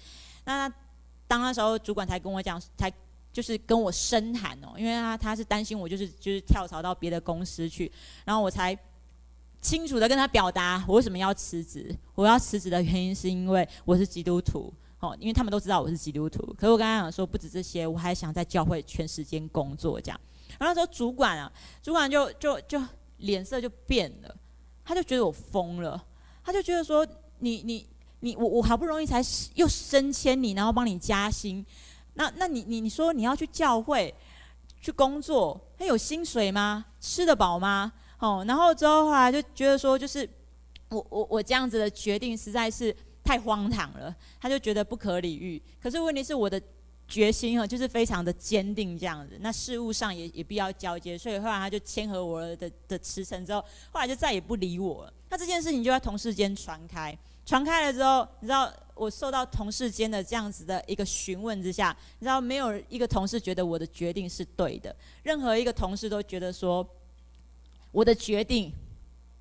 [0.44, 0.68] 那
[1.26, 2.90] 当那时候主管才跟我讲，才
[3.32, 7.90] 就是跟我深谈哦，因为他他是担心我就是就是跳槽到别的公司去，
[8.24, 8.78] 然后我才。
[9.62, 11.96] 清楚的跟他表达我为什么要辞职。
[12.14, 16.44] 我要辞职的原因是因为我是基督徒，哦，因为他们都知道我是基督徒。
[16.58, 20.20] 可是我刚才讲说，不止这些，我还想在教会全时间工作这样。
[20.58, 22.82] 然后说主管啊，主管就就就
[23.18, 24.36] 脸色就变了，
[24.84, 26.04] 他就觉得我疯了，
[26.44, 27.06] 他就觉得说
[27.38, 27.86] 你你
[28.20, 29.22] 你我我好不容易才
[29.54, 31.64] 又升迁你，然后帮你加薪，
[32.14, 34.12] 那那你你你说你要去教会
[34.80, 36.84] 去工作，他有薪水吗？
[37.00, 37.92] 吃得饱吗？
[38.22, 40.28] 哦，然后之后后来就觉得说，就是
[40.88, 45.60] 我我我这样子的决定实在是太荒唐了，他就觉得不可理喻。
[45.82, 46.62] 可是问题是我的
[47.08, 49.36] 决心哈，就是非常的坚定这样子。
[49.40, 55.12] 那事务上也也必要交接，所以后来他就签合我的的辞呈之后，后来就再也不理我了。
[55.28, 66.88] 那这件事情就在同事间传开，传开了之后，你知道我受到同事间的这样子的一个询问之下，你知道没有一个同事觉得我的决定是对的，任何一个同事都觉得说。
[67.92, 68.72] 我的决定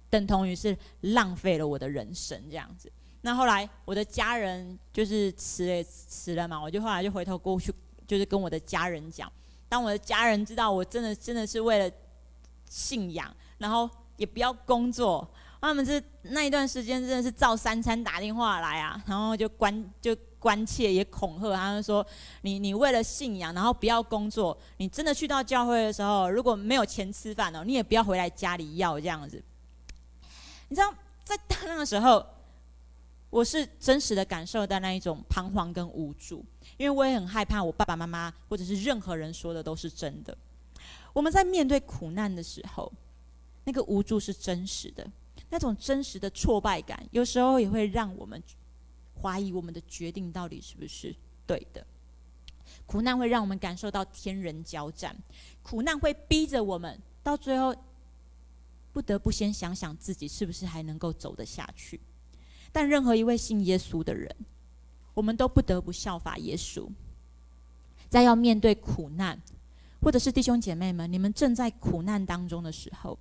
[0.10, 2.92] 等同于是浪费了我的人生，这样子。
[3.22, 7.74] 那后来我的家人就是辞了辞了嘛，我就后来就回头过去，
[8.06, 9.32] 就是跟我的家人讲。
[9.70, 11.96] 当我的家人知道我真的真的是为了
[12.70, 15.28] 信仰，然后也不要工作，
[15.62, 20.16] 他们是那一段时间真的是照三餐打电话来啊， 然后就关就。
[20.42, 22.04] 关切也恐吓，他们说
[22.42, 24.58] ：“你你为了信仰，然后不要工作。
[24.78, 29.40] 你真的去到教会的时候，如果没有钱吃饭哦，你也不要回来家里要这样子。”
[30.70, 30.92] 你知道，
[31.24, 32.26] 在那个时候，
[33.30, 36.44] 我是真实的感受到那一种彷徨跟无助，
[36.76, 40.36] 因为我也很害怕我爸爸妈妈或者是任何人说的都是真的。
[41.14, 42.92] 我们在面对苦难的时候，
[43.66, 45.08] 那个无助是真实的，
[45.52, 48.42] 那种真实的挫败感，有时候也会让我们。
[49.22, 51.86] 怀疑我们的决定到底是不是对的？
[52.88, 55.16] 苦难会让我们感受到天人交战，
[55.62, 57.76] 苦难会逼着我们到最后
[58.92, 62.00] 不得不先想想自己是不是还能够走得下去。
[62.72, 64.36] 但任何一位信耶稣的人，
[65.14, 66.90] 我们都不得不效法耶稣，
[68.10, 69.40] 在要面对苦难，
[70.02, 73.16] 或者是弟兄姐妹们，你们正在苦难当中的时候，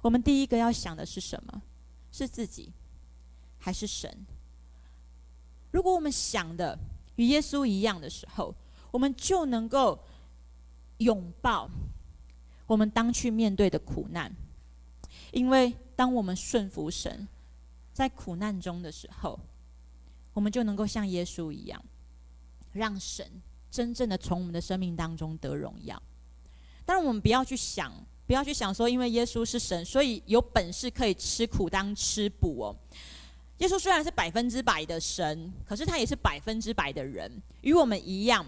[0.00, 1.60] 我们第一个要想的是什么？
[2.12, 2.70] 是自己，
[3.58, 4.14] 还是神？
[5.72, 6.78] 如果我们想的
[7.16, 8.54] 与耶稣一样的时候，
[8.90, 9.98] 我们就能够
[10.98, 11.68] 拥抱
[12.66, 14.30] 我们当去面对的苦难。
[15.32, 17.26] 因为当我们顺服神，
[17.94, 19.40] 在苦难中的时候，
[20.34, 21.82] 我们就能够像耶稣一样，
[22.72, 23.26] 让神
[23.70, 26.00] 真正的从我们的生命当中得荣耀。
[26.84, 27.92] 当然，我们不要去想，
[28.32, 32.74] 不要去想说，因为耶稣是神，所以有本事可以吃苦当吃补哦。
[33.58, 38.42] 耶稣虽然是百分之百的神，可是他也是百分之百的人，与我们一样。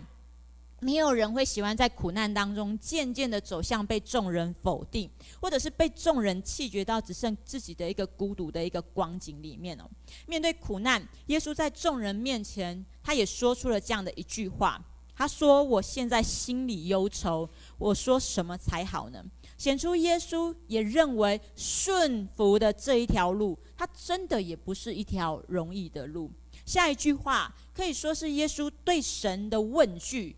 [0.81, 9.85] 没有人会喜欢在苦难当中渐渐的走向被众人否定，或者是被众人弃绝到只剩自己的一个孤独的一个光景里面哦。
[10.27, 14.83] 面对苦难，耶稣在众人面前，他也说出了这样的一句话：
[15.14, 19.23] 他说：“我现在心里忧愁，我说什么才好呢？”
[19.57, 26.31] 显出耶稣也认为顺服的这一条路，它真的也不是一条容易的路。
[26.67, 30.35] 下一句话可以说是耶稣对神的问句，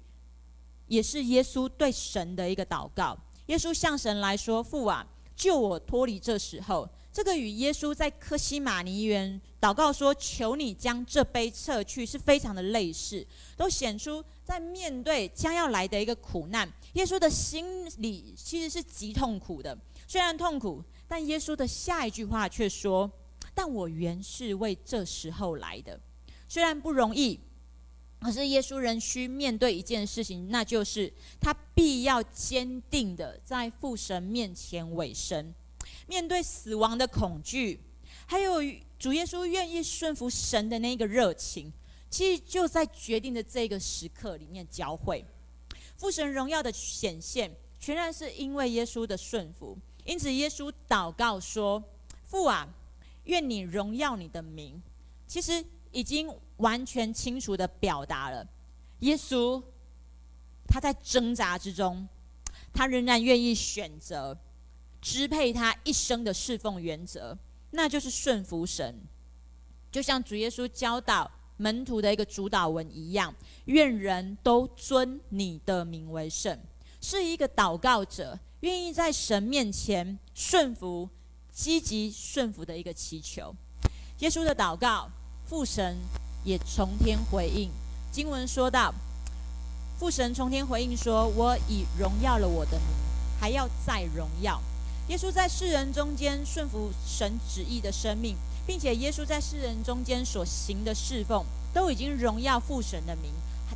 [0.87, 3.16] 也是耶稣对神的一个祷告。
[3.46, 13.26] 耶稣向神来说：“父啊，救我脱离这时候。”这个与耶稣在科西马尼园祷告说：“求你将这杯撤去”是非常的类似，
[13.57, 19.78] 都显出在面对将要来的一个苦难，耶稣的心里其实是极痛苦的。
[20.09, 23.11] 虽然痛苦，但耶稣的下一句话却说
[23.54, 26.00] ：“但我原是为这时候来的。”
[26.48, 27.38] 虽然不容易，
[28.18, 35.54] 可是耶稣仍需面对一件事情，那就是他必要坚定的在父神面前委身。
[36.06, 37.78] 面对死亡的恐惧，
[38.24, 38.54] 还有
[38.98, 41.70] 主耶稣愿意顺服神的那个热情，
[42.09, 45.22] 其实就在决定的这个时刻里面交汇。
[45.96, 49.76] 父神荣耀的显现，全然是因为耶稣的顺服。
[50.04, 51.82] 因此，耶稣祷告说
[52.24, 52.68] ：“父啊，
[53.24, 54.80] 愿你荣耀你的名。”
[55.26, 58.46] 其实已经完全清楚地表达了，
[59.00, 59.62] 耶稣
[60.68, 62.06] 他在挣扎之中，
[62.72, 64.38] 他仍然愿意选择。
[64.98, 67.38] 支配他一生的侍奉原则，
[67.70, 69.00] 那就是顺服神，
[69.92, 73.35] 就像主耶稣教导门徒的一个主导文一样：
[73.66, 76.59] 愿人都尊你的名为圣。
[77.01, 81.09] 是一个祷告者愿意在神面前顺服、
[81.53, 83.55] 积极顺服的一个祈求。
[84.19, 85.09] 耶稣的祷告，
[85.45, 85.97] 父神
[86.45, 87.71] 也从天回应。
[88.11, 88.92] 经文说道：
[89.99, 92.87] 父神从天回应说：“我已荣耀了我的名，
[93.38, 94.61] 还要再荣耀。”
[95.09, 103.31] 耶稣在世人中间顺服神旨意的生命，并且耶稣在世人中间所行的侍奉，都已经荣耀父神的名，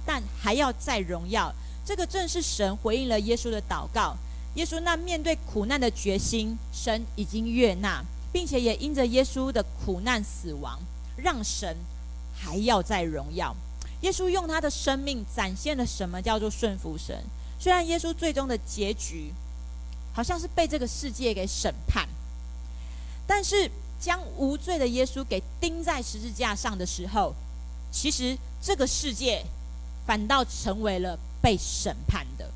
[0.04, 1.54] 但还要再荣耀。
[1.84, 4.16] 这个正是神回应了耶稣的祷告。
[4.54, 10.78] 耶稣那面对苦难的决心，神已经悦纳，并且也因着耶稣的苦难死亡，
[11.16, 11.76] 让神
[12.34, 13.54] 还要再荣耀。
[14.00, 17.22] 耶稣用他的生命展现了什么叫做顺服神。
[17.60, 19.32] 虽然耶稣最终的结局，
[20.12, 22.08] 好像是被这个世界给审判，
[23.26, 27.34] 但是将无罪的耶稣给钉在十字架上的时候，
[27.92, 29.44] 其实这个世界
[30.06, 32.50] 反倒成为了被审判的。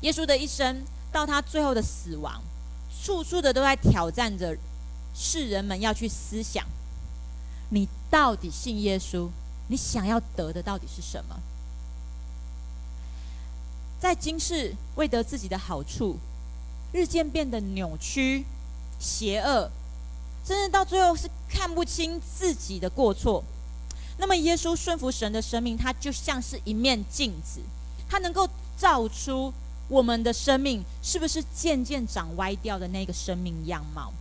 [0.00, 2.42] 耶稣的一生到他最后的死亡，
[3.04, 4.56] 处处的都在挑战着
[5.14, 6.66] 世人们要去思想：
[7.68, 9.28] 你到底信耶稣？
[9.68, 11.38] 你想要得的到底是什么？
[14.00, 16.16] 在今世为得自己的好处。
[16.92, 18.44] 日渐变得扭曲、
[18.98, 19.70] 邪恶，
[20.50, 23.40] 甚至到最后是看不清自己的过错。
[24.18, 27.60] 那么，耶稣顺服神的生命，它就像是一面镜子，
[28.08, 29.52] 它能够照出
[29.86, 34.12] 我们的生命是不是渐渐长歪掉的那个生命样貌。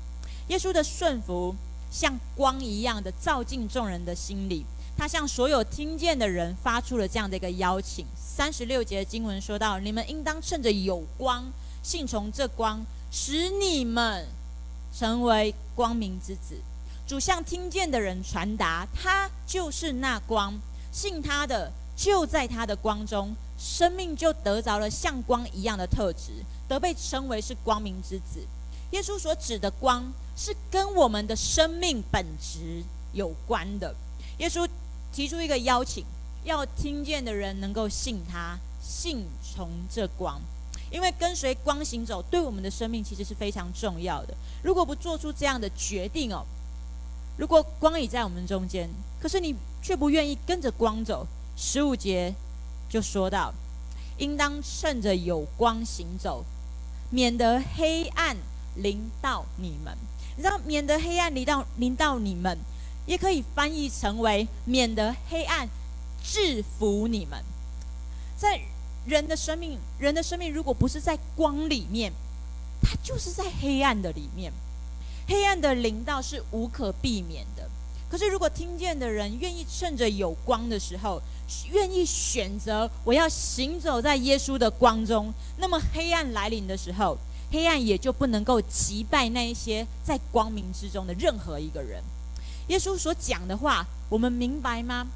[0.50, 1.56] 耶稣的顺服
[1.92, 4.64] 像光一样的照进众人的心里，
[4.96, 8.06] 他向所有听见的人发出了这样的一个邀请。
[8.16, 14.28] 三十六节的经文说到：“你们应当趁着有光。”信从这光，使你们
[14.94, 16.56] 成为光明之子。
[17.08, 20.54] 主向听见的人传达，他就是那光。
[20.92, 26.32] 信他的，就在他的光中，生命就得着了像光一样的特质，
[26.68, 28.46] 得被称为是光明之子。
[28.92, 33.94] 耶稣所指的光，是跟我们的生命本质有关的。
[34.40, 34.68] 耶稣
[35.12, 36.04] 提出一个邀请，
[36.44, 40.42] 要听见的人能够信他，信从这光。
[40.92, 44.34] 因为跟随光行走，对我们的生命其实是非常重要的。
[44.64, 46.44] 如果不做出这样的决定哦，
[47.38, 48.90] 如果光已在我们中间，
[49.22, 52.34] 可是你却不愿意跟着光走，十五节
[52.90, 53.54] 就说到，
[54.18, 56.44] 应当趁着有光行走，
[57.12, 58.36] 免得黑暗
[58.76, 59.96] 临到你们。
[60.36, 62.58] 你知道，免得黑暗临到临到你们，
[63.06, 65.70] 也可以翻译成为免得黑暗
[66.24, 67.44] 制服你们，
[68.36, 68.60] 在。
[69.06, 72.12] 人的生命，人的生命如果不是在光里面，
[72.82, 74.52] 它就是在黑暗的里面。
[75.28, 77.70] 黑暗的临到是无可避免的。
[78.10, 81.22] 可是，如果听见的人愿意趁着有光的时候，
[81.72, 87.16] 愿意选择我要行走在耶稣的光中，那么黑暗来临的时候，
[87.52, 92.04] 黑暗也就不能够击败那一些在光明之中的任何一个人。
[92.70, 95.08] 耶稣所讲的话，我们明白吗？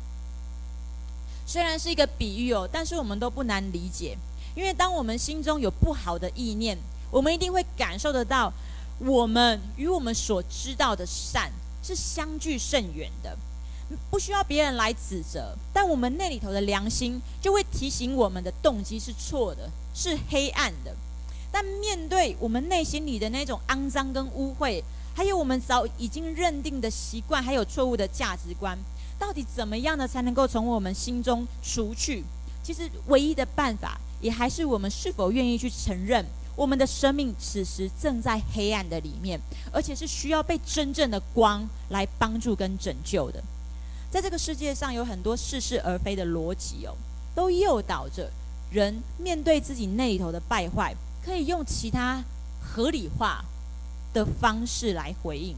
[1.46, 4.18] 虽然是一个比喻哦，但是我们都不难理解，
[4.56, 6.78] 因为当我们心中有不好的意念，
[7.12, 8.52] 我们一定会感受得到，
[9.00, 11.52] 我们与我们所知道的善
[11.84, 13.38] 是相距甚远的。
[14.10, 20.96] 不需要别人来指责，但我们那里头的良心就会提醒我们的动机是错的，是黑暗的。
[21.52, 24.82] 但面对我们内心里的那种肮脏跟污秽，
[25.14, 28.76] 还有我们早已经认定的习惯，还有错误的价值观，
[29.24, 32.26] 到底怎么样呢才能够从我们心中除去？
[32.62, 36.26] 其实唯一的办法，也还是我们是否愿意去承认，
[36.58, 39.40] 我们的生命此时正在黑暗的里面，
[39.72, 43.42] 而且是需要被真正的光来帮助跟拯救的。
[44.12, 46.94] 在这个世界上，有很多似是而非的逻辑哦，
[47.34, 48.30] 都诱导着
[48.74, 50.94] 人面对自己内里头的败坏，
[51.24, 52.22] 可以用其他
[52.62, 53.46] 合理化
[54.14, 55.56] 的方式来回应。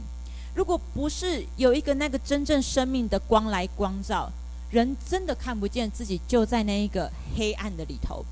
[0.56, 4.32] 如果不是有一个那个真正生命的光来光照，
[4.70, 8.24] 人真的看不见自己就在那一个黑暗的里头。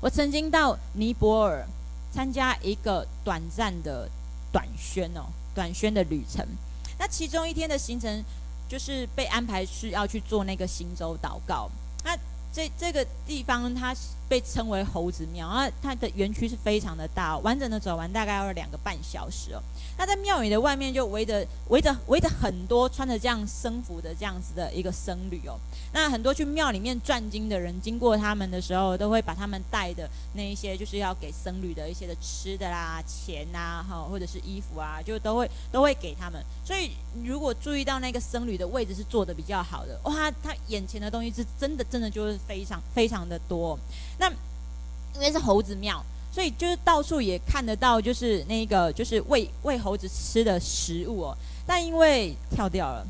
[0.00, 1.66] 我曾经到尼泊尔
[2.12, 4.08] 参加一个短暂的
[4.52, 5.24] 短宣哦，
[5.54, 6.46] 短宣的旅程。
[6.98, 8.22] 那其中一天的行程。
[8.70, 11.68] 就是被安排是要去做那个行走祷告，
[12.04, 12.16] 那
[12.52, 13.92] 这这个地方它
[14.30, 19.60] 被称为猴子庙，啊，它的园区是非常的大，哦完整的走完大概要两个半小时哦。
[19.98, 25.58] 那在庙宇的外面就围着围着围着很多穿着这样僧服的这样子的一个僧侣哦。
[25.92, 36.40] 那很多去庙里面转经的人经过他们的时候，都会把他们带的那一些就是要给僧侣的一些的吃的啦、钱呐，哈，或者是衣服啊，就都会都会给他们。
[36.64, 36.92] 所以
[37.24, 43.76] 如果注意到那个僧侣的位置是坐的比较好的，哇，他眼前的东西是真的真的就是非常非常的多。
[44.20, 44.30] 那
[45.14, 46.00] 因为是猴子庙，
[46.30, 51.36] 所以就是到处也看得到，就是那个就是喂喂猴子吃的食物哦。
[51.66, 53.04] 但因为跳掉了，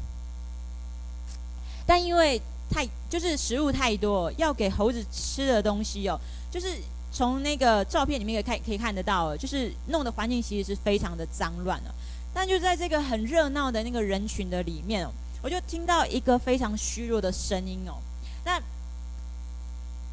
[1.84, 2.40] 但因为。
[2.72, 6.16] 太就是食物太多，要给猴子吃的东西哦，
[6.52, 6.80] 就是
[7.10, 11.92] 从那个照片里面可以看可以看得到，就是弄的环境其实是非常的脏乱了。
[12.32, 15.10] 但就在这个很热闹的那个人群的里面哦，
[15.42, 17.98] 我就听到一个非常虚弱的声音哦。
[18.44, 18.62] 那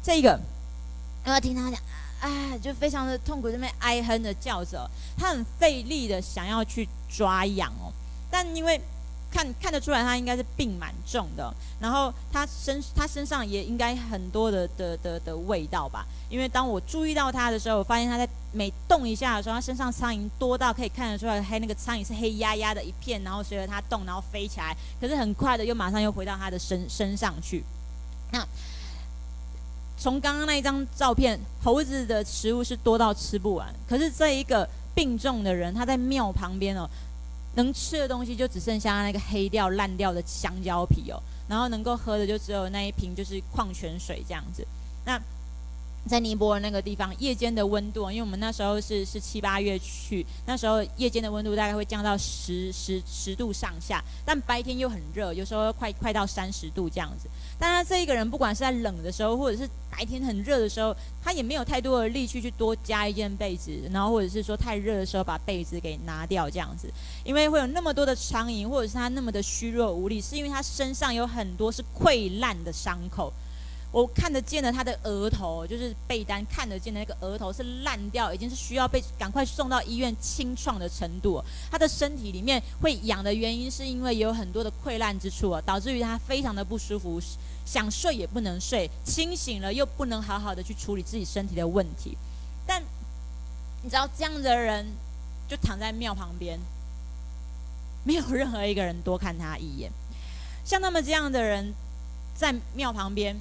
[0.02, 0.40] 这个，
[1.28, 1.80] 我要听他讲，
[2.20, 7.92] 啊，就非常的痛苦，这边哀哼的叫着，他很费力的想要去抓痒哦，
[8.30, 8.80] 但因为。
[9.30, 16.06] 看看得出来，他应该是病蛮重的，然后他身他身上也应该很多的的的的味道吧。
[16.30, 27.62] 因为当我注意到他的时候，我发现他在每动一下的时候，他身上苍蝇多到可以看得出来，黑那个苍蝇是黑压压的一片，然后随着他动，然后飞起来，可是很快的又马上又回到他的身身上去。
[28.32, 28.42] 那
[29.98, 36.88] 从刚刚那一张照片，猴子的食物是多到吃不完，可是这一个病重的人，他在庙旁边哦。
[37.54, 44.64] 能吃的东西就只剩下那个黑掉烂掉的香蕉皮哦，然后能够喝的就只有那一瓶就是矿泉水这样子。
[45.04, 45.20] 那
[46.06, 57.28] 在尼泊尔那个地方，夜间的温度，因为我们那时候是是七八月去，那时候夜间的温度大概会降到十十十度上下，但白天又很热，有时候快快到三十度这样子。
[57.58, 66.88] 但他这一个人，不管是在冷的时候，或者是白天很热的时候，他也没有太多的力气去多加一件被子，然后或者是说太热的时候把被子给拿掉这样子，
[67.24, 73.30] 因为会有那么多的苍蝇，或者是他那么的虚弱无力，是因为他身上有很多是溃烂的伤口。
[73.90, 81.42] 我看得见的他的额头，就是被单看得见的那个额头是烂掉，已经是需要被赶快送到医院清创的程度。
[81.70, 87.18] 他的身体里面会痒的原因，是因为有很多的溃烂之处啊，导致于他非常的不舒服，
[87.64, 92.14] 想睡也不能睡，清醒了又不能好好的去处理自己身体的问题。
[92.66, 92.82] 但
[93.82, 94.86] 你知道这样的人
[95.48, 96.60] 就躺在庙旁边，
[98.04, 99.90] 没有任何一个人多看他一眼。
[100.62, 101.72] 像他们这样的人
[102.34, 103.34] 在庙旁边。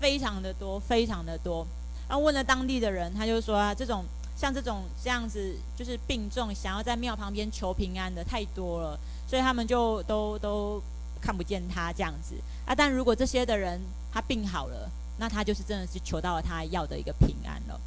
[0.00, 1.66] 非常的多，非常的多。
[2.08, 4.04] 然后问了当地的人，他就说啊，这种
[4.36, 10.82] 像这种这样子，就是病重，想要在庙旁边求平安的太多了，所以他们就都都
[11.20, 12.34] 看不见他这样子
[12.64, 12.74] 啊。
[12.74, 13.80] 但如果这些的人
[14.12, 17.80] 他病好了，那他就是真的是求到了他要的一个平安了。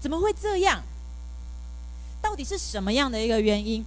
[0.00, 0.82] 怎么会这样？
[2.22, 3.84] 到底是什么样的一个原因，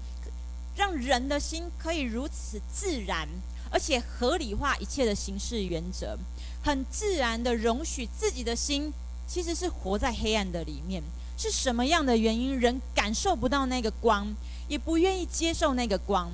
[0.76, 3.28] 让人的心可以如此自然，
[3.76, 6.18] 而且合理化一切的形式原则？
[6.64, 8.94] 很自然的容许自己的心
[9.28, 11.04] 其实是活在黑暗的里面，
[11.38, 12.58] 是什么样的原因？
[12.58, 14.34] 人感受不到那个光，
[14.70, 16.32] 也不愿意接受那个光。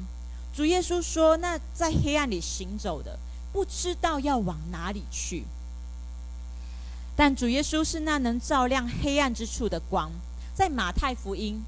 [0.53, 3.17] 主耶稣说：“那在黑暗里行走的，
[3.51, 5.45] 不知道要往哪里去。”
[7.17, 10.11] 但主耶稣是那能照亮黑暗之处的光。
[10.53, 11.63] 在马太福音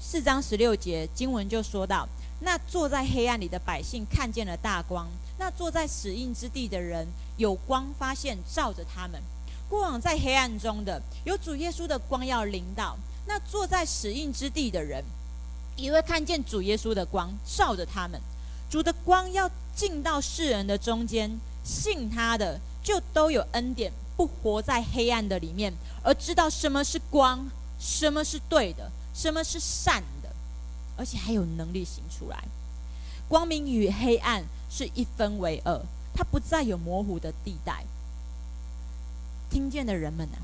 [0.00, 2.08] 四章十六节经文就说到
[2.40, 5.08] ：“那坐在黑暗里的百姓看见了大光。”
[5.38, 7.06] 那坐在死荫之地的人，
[7.36, 9.20] 有光发现照着他们；
[9.68, 12.96] 过往在黑暗中的，有主耶稣的光要领导。
[13.26, 15.02] 那坐在死荫之地的人，
[15.76, 18.20] 也会看见主耶稣的光照着他们。
[18.70, 21.30] 主的光要进到世人的中间，
[21.64, 25.72] 信他的就都有恩典，不活在黑暗的里面，
[26.02, 30.02] 而知道什么是光，什么是对的，什么是善，
[30.96, 32.44] 而且还有能力行出来。
[33.28, 35.80] 光明与黑暗是一分为二，
[36.14, 37.84] 它不再有模糊的地带。
[39.50, 40.38] 听见的人们啊，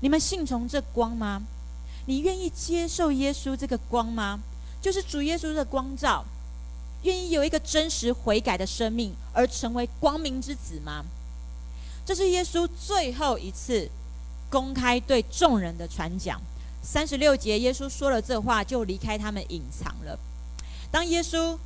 [0.00, 1.42] 你们信从这光吗？
[2.06, 4.40] 你愿意接受耶稣这个光吗？
[4.80, 6.24] 就是主耶稣的光照。
[7.02, 11.04] 愿意有一个真实悔改的生命，而成为光明之子吗？
[12.04, 13.88] 这是耶稣最后一次
[14.50, 16.40] 公开对众人的传讲。
[16.86, 20.16] 三十六节，耶稣说了这话，就离开他们，隐藏了。
[20.88, 21.58] 当耶稣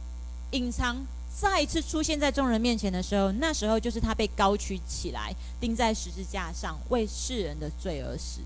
[0.52, 0.96] 隐藏
[1.38, 8.40] 再一次出现在众人面前的时候，那时候就是他被高举起来，钉在十字架上，为世人的罪而死。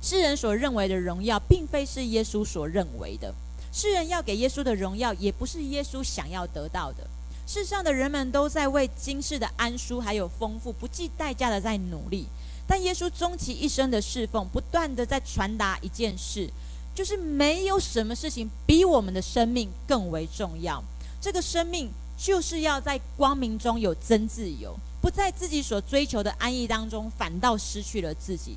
[0.00, 3.34] 世人所认为的荣耀，并非是耶稣所认为的。
[3.72, 7.04] 世人要给耶稣的荣耀，也不是耶稣想要得到的。
[7.44, 12.26] 世上的人们都在为今世的安舒还有丰富，不计代价的在努力。
[12.66, 16.50] 但耶稣终其一生的侍奉，不断的在传达一件事，
[16.94, 20.82] 就是没有什么事情比我们的生命更为重要。
[21.20, 28.56] 这个生命就是要在光明中有真自由，不在自己所追求的安逸当中，反倒失去了自己。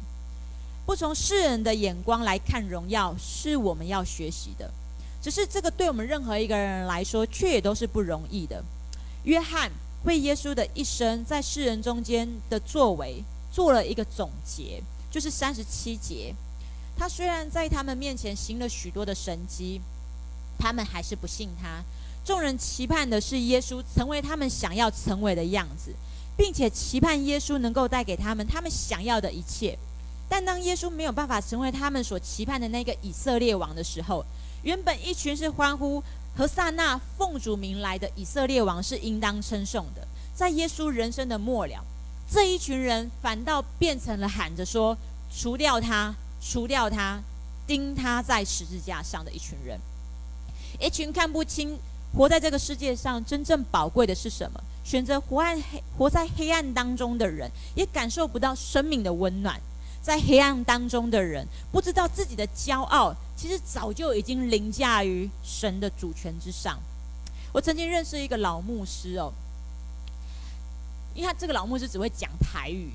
[0.85, 4.71] 不从世人的眼光来看荣耀，是我们要学习的。
[5.21, 8.63] 只是这个对我们任何一个人来说，却也都是不容易的。
[9.25, 9.69] 约翰
[10.05, 13.23] 为耶稣的一生在世人中间的作为
[13.59, 14.81] 做了一个总结，
[15.11, 16.33] 就是三十七节。
[16.97, 19.81] 他虽然在他们面前行了许多的神迹，
[20.57, 21.83] 他们还是不信他。
[22.23, 25.93] 众人期盼的是耶稣成为他们想要成为的样子，
[26.37, 29.77] 并且期盼耶稣能够带给他们他们想要的一切。
[30.29, 34.23] 但当耶稣没有办法成为他们所期盼的那个以色列王的时候，
[34.63, 36.01] 原本一群是欢呼
[36.33, 41.83] 和撒那奉主名来的以色列王是应当称颂的，在耶稣人生的末了，
[42.31, 44.95] 这一群人反倒变成了喊着说
[45.35, 47.19] ：“除掉他，除掉他，
[47.65, 49.79] 钉他在十字架上的一群人，
[50.79, 51.75] 一群看不清
[52.15, 59.59] 活在这个世界上真正宝贵的是什么，选择活暗黑活在黑暗当中的人，也感受不到生命的温暖。”
[60.01, 66.79] 在黑暗当中的人，不知道自己的骄傲，其实早就已经凌驾于神的主权之上。
[67.51, 69.31] 我曾经认识一个老牧师哦，
[71.19, 72.93] 因为他这个老牧师只会讲台语，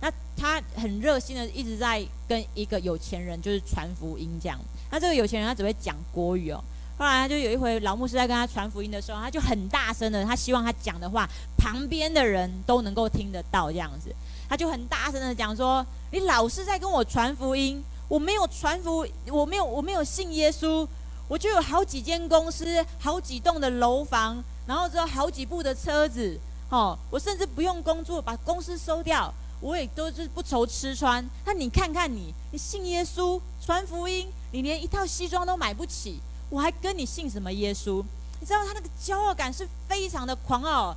[0.00, 4.56] 那他很热心的一直在跟一个有钱人就是传福音这样。
[4.88, 6.62] 那这个有钱人他只会讲国语哦。
[6.96, 14.14] 后来他就有一回老牧师在跟他传福音的时候，他就很大声的，他希望他讲的话旁边的人都能够听得到这样子。
[14.48, 20.86] 他就很大声的讲说：“你老是在跟我传福音，我没有传福，我没有，我没有信耶稣，
[21.26, 26.38] 我就有好几间公司，好几栋的楼房，然后之后好几部的车子，
[26.68, 31.24] 哦，我甚至不用工作，把公司收掉，我也都是不愁吃穿。
[31.44, 38.04] 那你看看你，你信耶稣传福音，你连一套西装都买不起，我还跟你信什么耶稣？
[38.40, 40.94] 你知道他那个骄傲感是非常的狂傲。”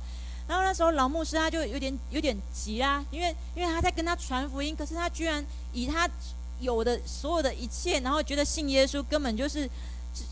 [0.48, 6.10] 然后那时候老牧师他就有点有点急啦，因为因为他在跟他传福音，可是他居然以他
[6.58, 9.70] 有的所有的一切，然后觉得信耶稣根本就是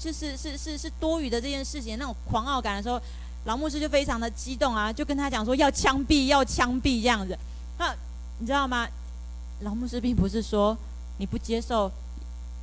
[0.01, 3.01] 就是是是是多余的这件事情，那种狂傲感的时候，
[3.45, 7.39] 老牧师就非常的激动啊，就跟他讲说要枪毙要枪毙这样子。
[7.79, 7.95] 那
[8.39, 8.87] 你知道吗？
[9.61, 10.77] 老牧师并不是说
[11.19, 11.91] 你不接受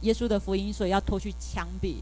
[0.02, 1.96] 耶稣的福音，所以要拖去枪毙。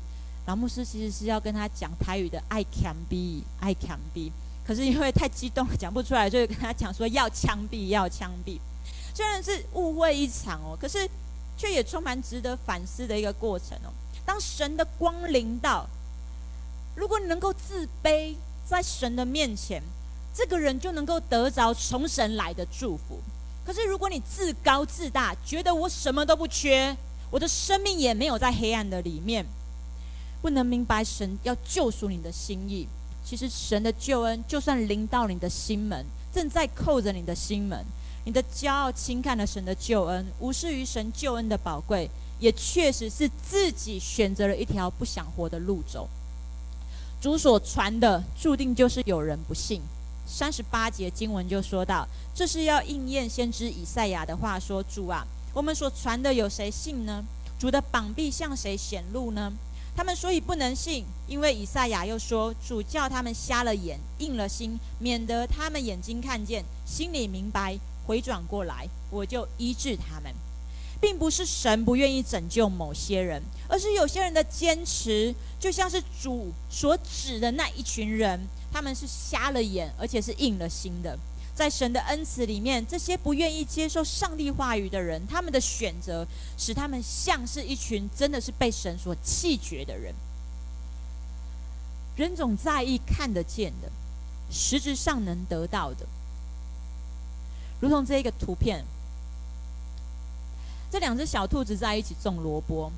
[0.46, 4.30] 老牧师其实是要跟他讲台语的爱枪毙爱枪毙。
[4.66, 8.60] 可是因为太激动了，讲不出来，就跟他讲说要枪毙，要枪毙。
[9.14, 11.10] 虽然是误会一场哦，可是
[11.58, 13.92] 却也充满值得反思的一个过程哦。
[14.26, 15.86] 当神的光临到，
[16.96, 18.36] 如果你能够自卑
[18.66, 19.82] 在神的面前，
[20.34, 23.20] 这个人就能够得着从神来的祝福。
[23.66, 26.96] 可是如果你自高自大，觉得我什么都不缺，
[27.32, 29.46] 我的生命也没有在黑暗的里面，
[30.42, 32.88] 不能明白神要救赎你的心意。
[33.24, 37.86] 其实神的救恩，就算临到你的心门，正在扣着你的心门，
[38.26, 42.10] 你的骄傲轻看了神的救恩，无视于神救恩的宝贵，
[42.40, 46.10] 也确实是自己选择了一条不想活的路走。
[47.24, 49.82] 主所传的，注定就是有人不信。
[50.28, 52.06] 三十八节经文就说到，
[52.36, 57.24] 这是要应验先知以赛亚的话说：“主啊，我们所传的有谁信呢？
[57.58, 59.54] 主的膀臂向谁显露呢？”
[59.96, 70.30] 他们所以不能信，因为以赛亚又说：“主叫他们瞎了眼，硬了心，免得他们眼睛看见，心里明白，回转过来，我就医治他们。”
[71.04, 78.40] 并不是神不愿意拯救某些人，而是有些人的坚持，就像是主所指的那一群人，
[78.72, 81.20] 他们是瞎了眼，而且是硬了心的。
[81.54, 86.26] 在神的恩慈里面，这些不愿意接受上帝话语的人，他们的选择
[86.58, 90.16] 使他们像是一群真的是被神所弃绝的人。
[92.16, 93.92] 人总在意看得见的，
[94.50, 96.08] 实质上能得到的，
[97.82, 98.86] 如同这一个图片，
[100.94, 102.92] 这两只小兔子在一起种萝卜，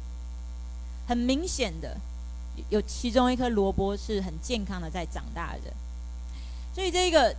[1.07, 1.95] 很明显的，
[2.67, 5.71] 有其中一颗萝卜是很健康的在长大的，
[6.73, 7.33] 所以这个。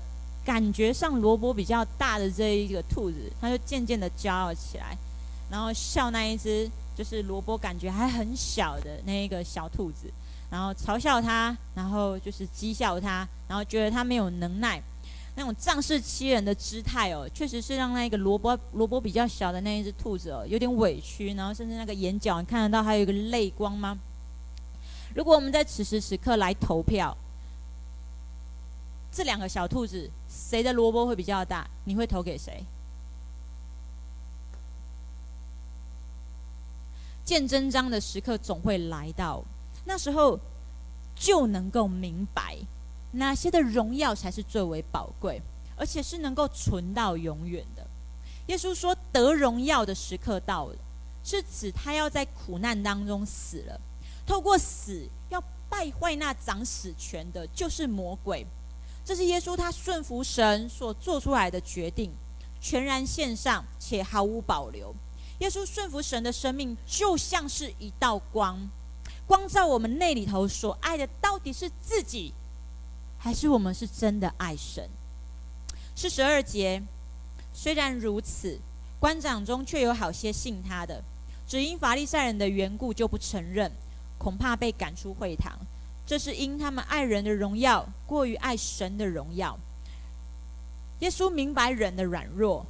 [0.46, 4.96] 感觉上萝卜比较大的这一个兔子，它就渐渐的骄傲起来，
[5.50, 10.08] 然后笑那一只就是萝卜感觉还很小的那一个小兔子，
[10.48, 14.80] 然后嘲笑它，然后就是讥笑它，然后觉得它没有能耐，
[15.36, 23.96] 那种仗势欺人的姿态哦，确实是让那个萝卜萝卜比较小的那一只兔子哦有点委屈，然后甚至那个眼角你看得到还有一个泪光吗？
[25.14, 27.16] 如果我们在此时此刻来投票，
[29.12, 30.10] 这两个小兔子。
[30.28, 31.66] 谁的萝卜会比较大？
[31.84, 32.62] 你会投给谁？
[37.24, 39.42] 见真章的时刻总会来到，
[39.86, 40.38] 那时候
[41.14, 42.58] 就能够明白
[43.12, 45.40] 哪些的荣耀才是最为宝贵，
[45.76, 47.86] 而且是能够存到永远的。
[48.46, 50.76] 耶稣说：“得荣耀的时刻到了，
[51.24, 53.80] 是指他要在苦难当中死了，
[54.26, 58.46] 透过死要败坏那掌死权的，就是魔鬼。”
[59.04, 62.12] 这是耶稣他顺服神所做出来的决定，
[62.60, 64.94] 全然献上且毫无保留。
[65.38, 68.58] 耶稣顺服神的生命就像是一道光，
[69.26, 72.32] 光照我们内里头所爱的到底是自己，
[73.26, 74.88] 还是我们是真的爱神？
[75.96, 76.80] 四十二节，
[77.52, 78.56] 虽然如此，
[79.00, 81.02] 官长中却有好些信他的，
[81.44, 83.68] 只因法利赛人的缘故就不承认，
[84.16, 85.58] 恐怕被赶出会堂。
[86.06, 89.58] 这是因他们爱人的荣耀过于爱神的荣耀。
[91.00, 92.64] 耶稣明白人的软弱，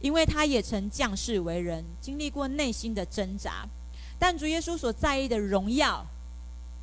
[0.00, 3.64] 因为他也曾降世为人，经历过内心的挣扎。
[4.18, 6.04] 但主耶稣所在意的荣耀，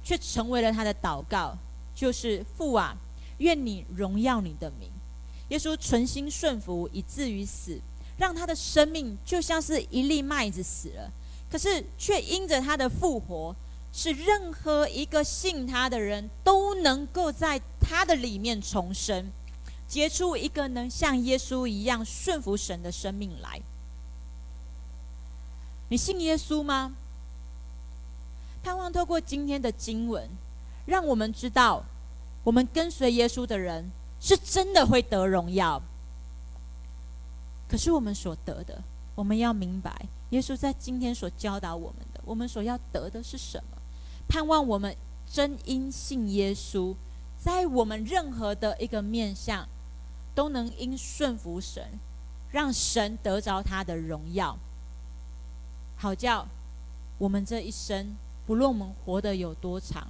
[0.01, 1.57] 却成为了他的祷告，
[1.93, 2.95] 就是父啊，
[3.37, 4.89] 愿你荣耀你的名。
[5.49, 7.79] 耶稣存心顺服，以至于死，
[8.17, 11.11] 让他的生命就像是一粒麦子死了，
[11.49, 13.55] 可是却因着他的复活。
[13.93, 19.31] 是任何一个信他的人都能够在他的里面重生，
[19.87, 23.59] 结出一个能像耶稣一样顺服神的生命来。
[25.89, 26.93] 你信耶稣吗？
[28.61, 30.29] 盼望透过今天的经文，
[30.85, 31.83] 让我们知道，
[32.47, 33.91] 我们跟随耶稣的人
[34.21, 35.81] 是真的会得荣耀。
[37.67, 38.81] 可是我们所得的，
[39.15, 39.93] 我们要明白，
[40.29, 43.77] 耶稣在今天所教导我们的，我们所要得的是什么？
[44.29, 44.95] 盼望我们
[45.29, 46.95] 真因信耶稣，
[47.37, 49.67] 在我们任何的一个面向，
[50.33, 51.99] 都能因顺服神，
[52.49, 54.57] 让神得着他的荣耀，
[55.97, 56.47] 好叫
[57.17, 60.07] 我们这一生，不论我们活得有多长，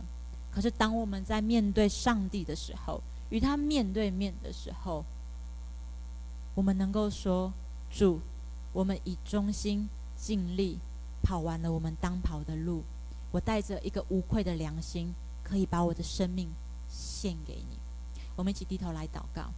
[0.57, 2.99] 可是当我们在面对上帝的时候，
[3.29, 5.05] 与他面对面的时候，
[6.55, 7.53] 我们能够说：
[7.91, 8.19] 主，
[8.73, 10.79] 我们以忠心尽力
[11.21, 12.83] 跑完了我们当跑的路。
[13.29, 16.49] 我带着一个无愧的良心，可以把我的生命
[16.89, 17.77] 献给你。
[18.35, 19.51] 我们一起低头来祷告。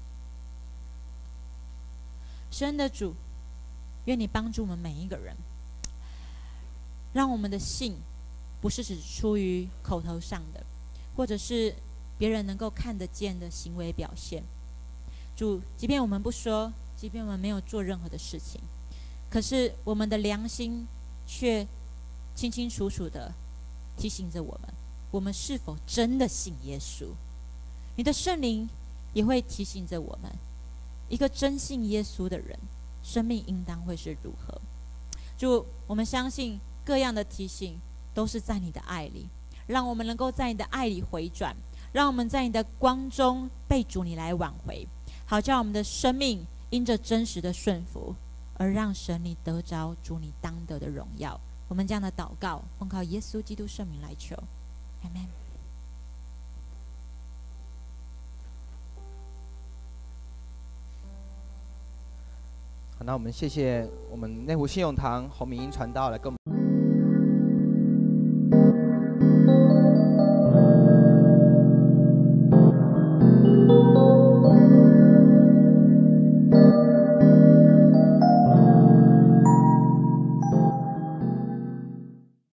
[2.52, 3.16] 神的主，
[4.04, 5.34] 愿你帮助我们每一个人，
[7.14, 7.96] 让我们的信
[8.60, 10.62] 不是只出于口头上的，
[11.20, 11.76] 或者是
[12.18, 14.42] 别人能够看得见的行为表现。
[15.36, 18.62] 主，即便我们不说，即便我们没有做任何的事情，
[19.30, 20.88] 可是我们的良心
[21.28, 21.68] 却
[22.34, 23.34] 清清楚楚的。
[23.98, 24.74] 提醒着我们，
[25.12, 27.08] 我们是否真的信耶稣？
[27.98, 28.70] 你的圣灵
[29.14, 30.32] 也会提醒着我们，
[31.10, 32.58] 一个真信耶稣的人，
[33.04, 34.62] 生命应当会是如何？
[35.38, 37.78] 主，我们相信各样的提醒
[38.14, 39.28] 都是在你的爱里，
[39.70, 41.56] 让我们能够在你的爱里回转，
[41.92, 44.88] 让我们在你的光中被主你来挽回，
[45.28, 48.16] 好叫我们的生命因着真实的顺服，
[48.56, 51.40] 而让神你得着主你当得的荣耀。
[51.68, 54.36] 我们这样的祷告，奉靠耶稣基督圣名来求，
[55.04, 55.24] 阿门。
[62.98, 66.59] 好，那我们谢谢我们内湖信用堂洪明英传道来跟我们。